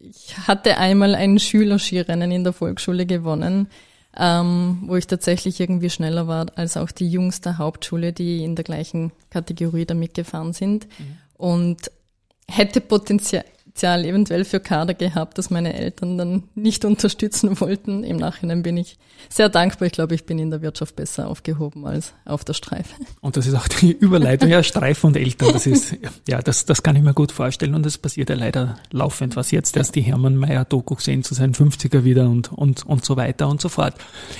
ich 0.00 0.36
hatte 0.46 0.78
einmal 0.78 1.14
ein 1.14 1.38
Schülerskirennen 1.38 2.30
in 2.30 2.44
der 2.44 2.52
Volksschule 2.52 3.06
gewonnen. 3.06 3.68
ähm, 4.16 4.82
wo 4.86 4.96
ich 4.96 5.06
tatsächlich 5.06 5.58
irgendwie 5.60 5.90
schneller 5.90 6.26
war 6.28 6.46
als 6.54 6.76
auch 6.76 6.90
die 6.90 7.08
Jungs 7.08 7.40
der 7.40 7.58
Hauptschule, 7.58 8.12
die 8.12 8.44
in 8.44 8.56
der 8.56 8.64
gleichen 8.64 9.12
Kategorie 9.30 9.86
da 9.86 9.94
mitgefahren 9.94 10.52
sind. 10.52 10.86
Mhm. 10.98 11.16
Und 11.34 11.90
hätte 12.48 12.80
Potenzial, 12.80 13.44
Potenzial 13.72 14.04
eventuell 14.04 14.44
für 14.44 14.60
Kader 14.60 14.92
gehabt, 14.92 15.38
dass 15.38 15.48
meine 15.48 15.72
Eltern 15.72 16.18
dann 16.18 16.42
nicht 16.54 16.84
unterstützen 16.84 17.58
wollten. 17.58 18.04
Im 18.04 18.18
Nachhinein 18.18 18.62
bin 18.62 18.76
ich 18.76 18.98
sehr 19.30 19.48
dankbar. 19.48 19.86
Ich 19.86 19.92
glaube, 19.92 20.14
ich 20.14 20.26
bin 20.26 20.38
in 20.38 20.50
der 20.50 20.60
Wirtschaft 20.60 20.94
besser 20.94 21.26
aufgehoben 21.26 21.86
als 21.86 22.12
auf 22.26 22.44
der 22.44 22.52
Streife. 22.52 22.94
Und 23.22 23.36
das 23.36 23.46
ist 23.46 23.54
auch 23.54 23.66
die 23.68 23.92
Überleitung, 23.92 24.50
ja, 24.50 24.62
Streife 24.62 25.06
und 25.06 25.16
Eltern, 25.16 25.52
das 25.52 25.66
ist, 25.66 25.96
ja, 26.28 26.42
das, 26.42 26.66
das 26.66 26.82
kann 26.82 26.96
ich 26.96 27.02
mir 27.02 27.14
gut 27.14 27.32
vorstellen 27.32 27.74
und 27.74 27.86
das 27.86 27.96
passiert 27.96 28.28
ja 28.28 28.36
leider 28.36 28.76
laufend, 28.90 29.36
was 29.36 29.50
jetzt 29.50 29.76
erst 29.76 29.94
die 29.94 30.02
Hermann 30.02 30.36
Mayer 30.36 30.64
Doku 30.64 30.96
sehen 30.98 31.24
zu 31.24 31.34
seinen 31.34 31.54
50er 31.54 32.04
wieder 32.04 32.28
und, 32.28 32.52
und, 32.52 32.84
und 32.84 33.04
so 33.04 33.16
weiter 33.16 33.48
und 33.48 33.60
so 33.60 33.68
fort. 33.68 33.94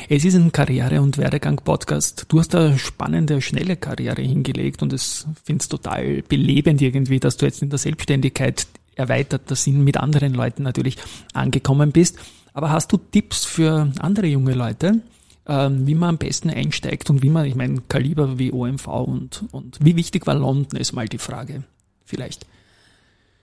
Es 0.08 0.24
ist 0.24 0.34
ein 0.34 0.52
Karriere- 0.52 1.00
und 1.00 1.16
Werdegang-Podcast. 1.16 2.26
Du 2.28 2.38
hast 2.38 2.54
eine 2.54 2.78
spannende, 2.78 3.40
schnelle 3.40 3.76
Karriere 3.76 4.22
hingelegt 4.22 4.82
und 4.82 4.92
es 4.92 5.26
finde 5.42 5.62
es 5.62 5.68
total 5.68 6.22
belebend 6.28 6.82
irgendwie, 6.82 7.18
dass 7.18 7.38
du 7.38 7.46
jetzt 7.46 7.62
in 7.62 7.70
der 7.70 7.78
Selbstständigkeit 7.78 8.66
erweiterter 8.94 9.56
Sinn 9.56 9.84
mit 9.84 9.96
anderen 9.96 10.34
Leuten 10.34 10.62
natürlich 10.62 10.96
angekommen 11.32 11.92
bist. 11.92 12.18
Aber 12.54 12.70
hast 12.70 12.92
du 12.92 12.98
Tipps 12.98 13.44
für 13.44 13.90
andere 13.98 14.26
junge 14.26 14.54
Leute, 14.54 15.00
ähm, 15.46 15.86
wie 15.86 15.94
man 15.94 16.10
am 16.10 16.18
besten 16.18 16.50
einsteigt 16.50 17.10
und 17.10 17.22
wie 17.22 17.30
man, 17.30 17.46
ich 17.46 17.54
meine, 17.54 17.80
Kaliber 17.88 18.38
wie 18.38 18.52
OMV 18.52 18.86
und, 18.88 19.44
und 19.52 19.78
wie 19.82 19.96
wichtig 19.96 20.26
war 20.26 20.34
London, 20.34 20.78
ist 20.78 20.92
mal 20.92 21.08
die 21.08 21.18
Frage 21.18 21.64
vielleicht. 22.04 22.46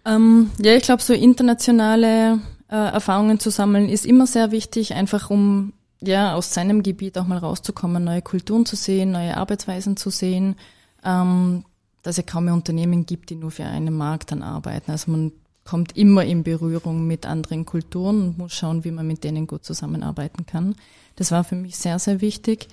Ähm, 0.05 0.51
ja, 0.59 0.75
ich 0.75 0.83
glaube, 0.83 1.01
so 1.01 1.13
internationale 1.13 2.39
äh, 2.69 2.75
Erfahrungen 2.75 3.39
zu 3.39 3.49
sammeln 3.49 3.89
ist 3.89 4.05
immer 4.05 4.27
sehr 4.27 4.51
wichtig, 4.51 4.93
einfach 4.93 5.29
um 5.29 5.73
ja 6.01 6.35
aus 6.35 6.53
seinem 6.53 6.83
Gebiet 6.83 7.17
auch 7.17 7.27
mal 7.27 7.37
rauszukommen, 7.37 8.03
neue 8.03 8.21
Kulturen 8.21 8.65
zu 8.65 8.75
sehen, 8.75 9.11
neue 9.11 9.35
Arbeitsweisen 9.35 9.97
zu 9.97 10.09
sehen. 10.09 10.55
Ähm, 11.03 11.65
dass 12.03 12.17
es 12.17 12.25
kaum 12.25 12.45
mehr 12.45 12.53
Unternehmen 12.53 13.05
gibt, 13.05 13.29
die 13.29 13.35
nur 13.35 13.51
für 13.51 13.65
einen 13.65 13.93
Markt 13.95 14.31
dann 14.31 14.41
arbeiten. 14.41 14.91
Also 14.91 15.11
man 15.11 15.31
kommt 15.65 15.95
immer 15.97 16.23
in 16.23 16.43
Berührung 16.43 17.05
mit 17.05 17.25
anderen 17.25 17.65
Kulturen 17.65 18.21
und 18.21 18.37
muss 18.37 18.53
schauen, 18.53 18.83
wie 18.83 18.91
man 18.91 19.07
mit 19.07 19.23
denen 19.23 19.47
gut 19.47 19.65
zusammenarbeiten 19.65 20.45
kann. 20.45 20.75
Das 21.15 21.31
war 21.31 21.43
für 21.43 21.55
mich 21.55 21.77
sehr, 21.77 21.99
sehr 21.99 22.21
wichtig. 22.21 22.67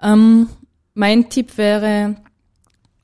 Ähm, 0.00 0.48
mein 0.94 1.30
Tipp 1.30 1.56
wäre, 1.56 2.16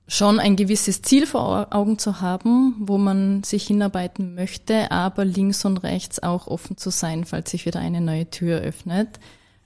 schon 0.09 0.41
ein 0.41 0.57
gewisses 0.57 1.03
Ziel 1.03 1.27
vor 1.27 1.69
Augen 1.71 1.99
zu 1.99 2.21
haben, 2.23 2.75
wo 2.81 2.97
man 2.97 3.45
sich 3.45 3.67
hinarbeiten 3.67 4.35
möchte, 4.35 4.91
aber 4.91 5.25
links 5.27 5.65
und 5.67 5.79
rechts 5.79 6.23
auch 6.23 6.47
offen 6.47 6.79
zu 6.79 6.91
sein, 6.91 7.27
falls 7.27 7.51
sich 7.51 7.67
wieder 7.67 7.81
eine 7.81 8.01
neue 8.01 8.29
Tür 8.31 8.61
öffnet. 8.61 9.21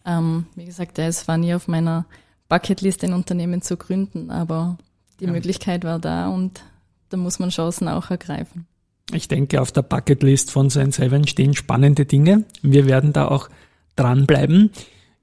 Ähm, 0.05 0.47
wie 0.57 0.64
gesagt, 0.64 0.99
es 0.99 1.29
war 1.29 1.38
nie 1.38 1.55
auf 1.55 1.68
meiner 1.68 2.07
Bucketlist, 2.49 3.05
ein 3.05 3.12
Unternehmen 3.12 3.62
zu 3.62 3.77
gründen, 3.77 4.31
aber 4.31 4.79
die 5.22 5.26
ja. 5.26 5.32
Möglichkeit 5.32 5.85
war 5.85 5.98
da 5.98 6.28
und 6.28 6.62
da 7.08 7.16
muss 7.16 7.38
man 7.38 7.48
Chancen 7.48 7.88
auch 7.88 8.11
ergreifen. 8.11 8.66
Ich 9.12 9.28
denke, 9.28 9.61
auf 9.61 9.72
der 9.72 9.82
Bucketlist 9.82 10.50
von 10.50 10.70
Sein 10.70 10.92
Seven 10.92 11.26
stehen 11.26 11.54
spannende 11.54 12.06
Dinge. 12.06 12.44
Wir 12.62 12.87
werden 12.87 13.12
da 13.12 13.28
auch 13.28 13.48
dranbleiben. 13.96 14.70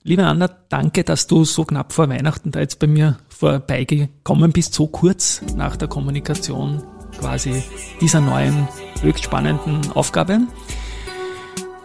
Liebe 0.03 0.25
Anna, 0.25 0.49
danke, 0.69 1.03
dass 1.03 1.27
du 1.27 1.43
so 1.43 1.65
knapp 1.65 1.91
vor 1.91 2.09
Weihnachten 2.09 2.51
da 2.51 2.59
jetzt 2.59 2.79
bei 2.79 2.88
mir 2.88 3.17
vorbeigekommen 3.29 4.51
bist, 4.51 4.73
so 4.73 4.88
kurz 4.88 5.41
nach 5.55 5.75
der 5.75 5.88
Kommunikation 5.88 6.83
quasi 7.19 7.63
dieser 7.99 8.21
neuen, 8.21 8.67
höchst 9.01 9.25
spannenden 9.25 9.91
Aufgabe. 9.91 10.41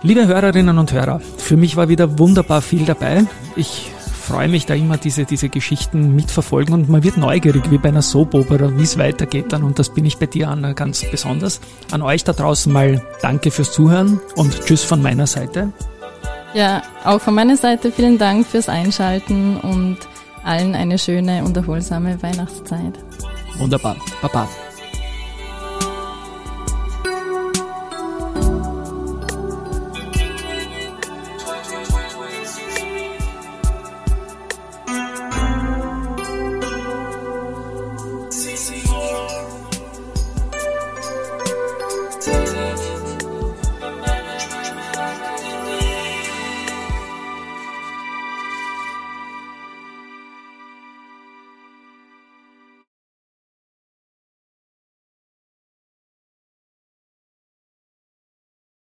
Liebe 0.02 0.26
Hörerinnen 0.26 0.78
und 0.78 0.92
Hörer, 0.92 1.20
für 1.20 1.56
mich 1.56 1.76
war 1.76 1.88
wieder 1.88 2.18
wunderbar 2.18 2.60
viel 2.60 2.84
dabei. 2.84 3.24
Ich 3.56 3.90
freue 4.24 4.48
mich 4.48 4.66
da 4.66 4.74
immer, 4.74 4.96
diese, 4.96 5.24
diese 5.24 5.48
Geschichten 5.48 6.14
mitverfolgen 6.14 6.74
und 6.74 6.88
man 6.88 7.04
wird 7.04 7.16
neugierig, 7.16 7.70
wie 7.70 7.78
bei 7.78 7.90
einer 7.90 8.02
Soap-Opera, 8.02 8.76
wie 8.76 8.82
es 8.82 8.98
weitergeht 8.98 9.52
dann 9.52 9.62
und 9.62 9.78
das 9.78 9.90
bin 9.90 10.04
ich 10.04 10.18
bei 10.18 10.26
dir, 10.26 10.48
Anna, 10.48 10.72
ganz 10.72 11.04
besonders. 11.10 11.60
An 11.92 12.02
euch 12.02 12.24
da 12.24 12.32
draußen 12.32 12.72
mal 12.72 13.02
danke 13.22 13.50
fürs 13.50 13.72
Zuhören 13.72 14.20
und 14.36 14.64
tschüss 14.64 14.82
von 14.82 15.02
meiner 15.02 15.26
Seite. 15.26 15.72
Ja, 16.54 16.82
auch 17.04 17.20
von 17.20 17.34
meiner 17.34 17.56
Seite 17.56 17.92
vielen 17.92 18.18
Dank 18.18 18.46
fürs 18.46 18.68
Einschalten 18.68 19.58
und 19.58 19.98
allen 20.44 20.74
eine 20.74 20.98
schöne 20.98 21.44
und 21.44 21.56
erholsame 21.56 22.22
Weihnachtszeit. 22.22 22.98
Wunderbar. 23.58 23.96
Baba. 24.22 24.48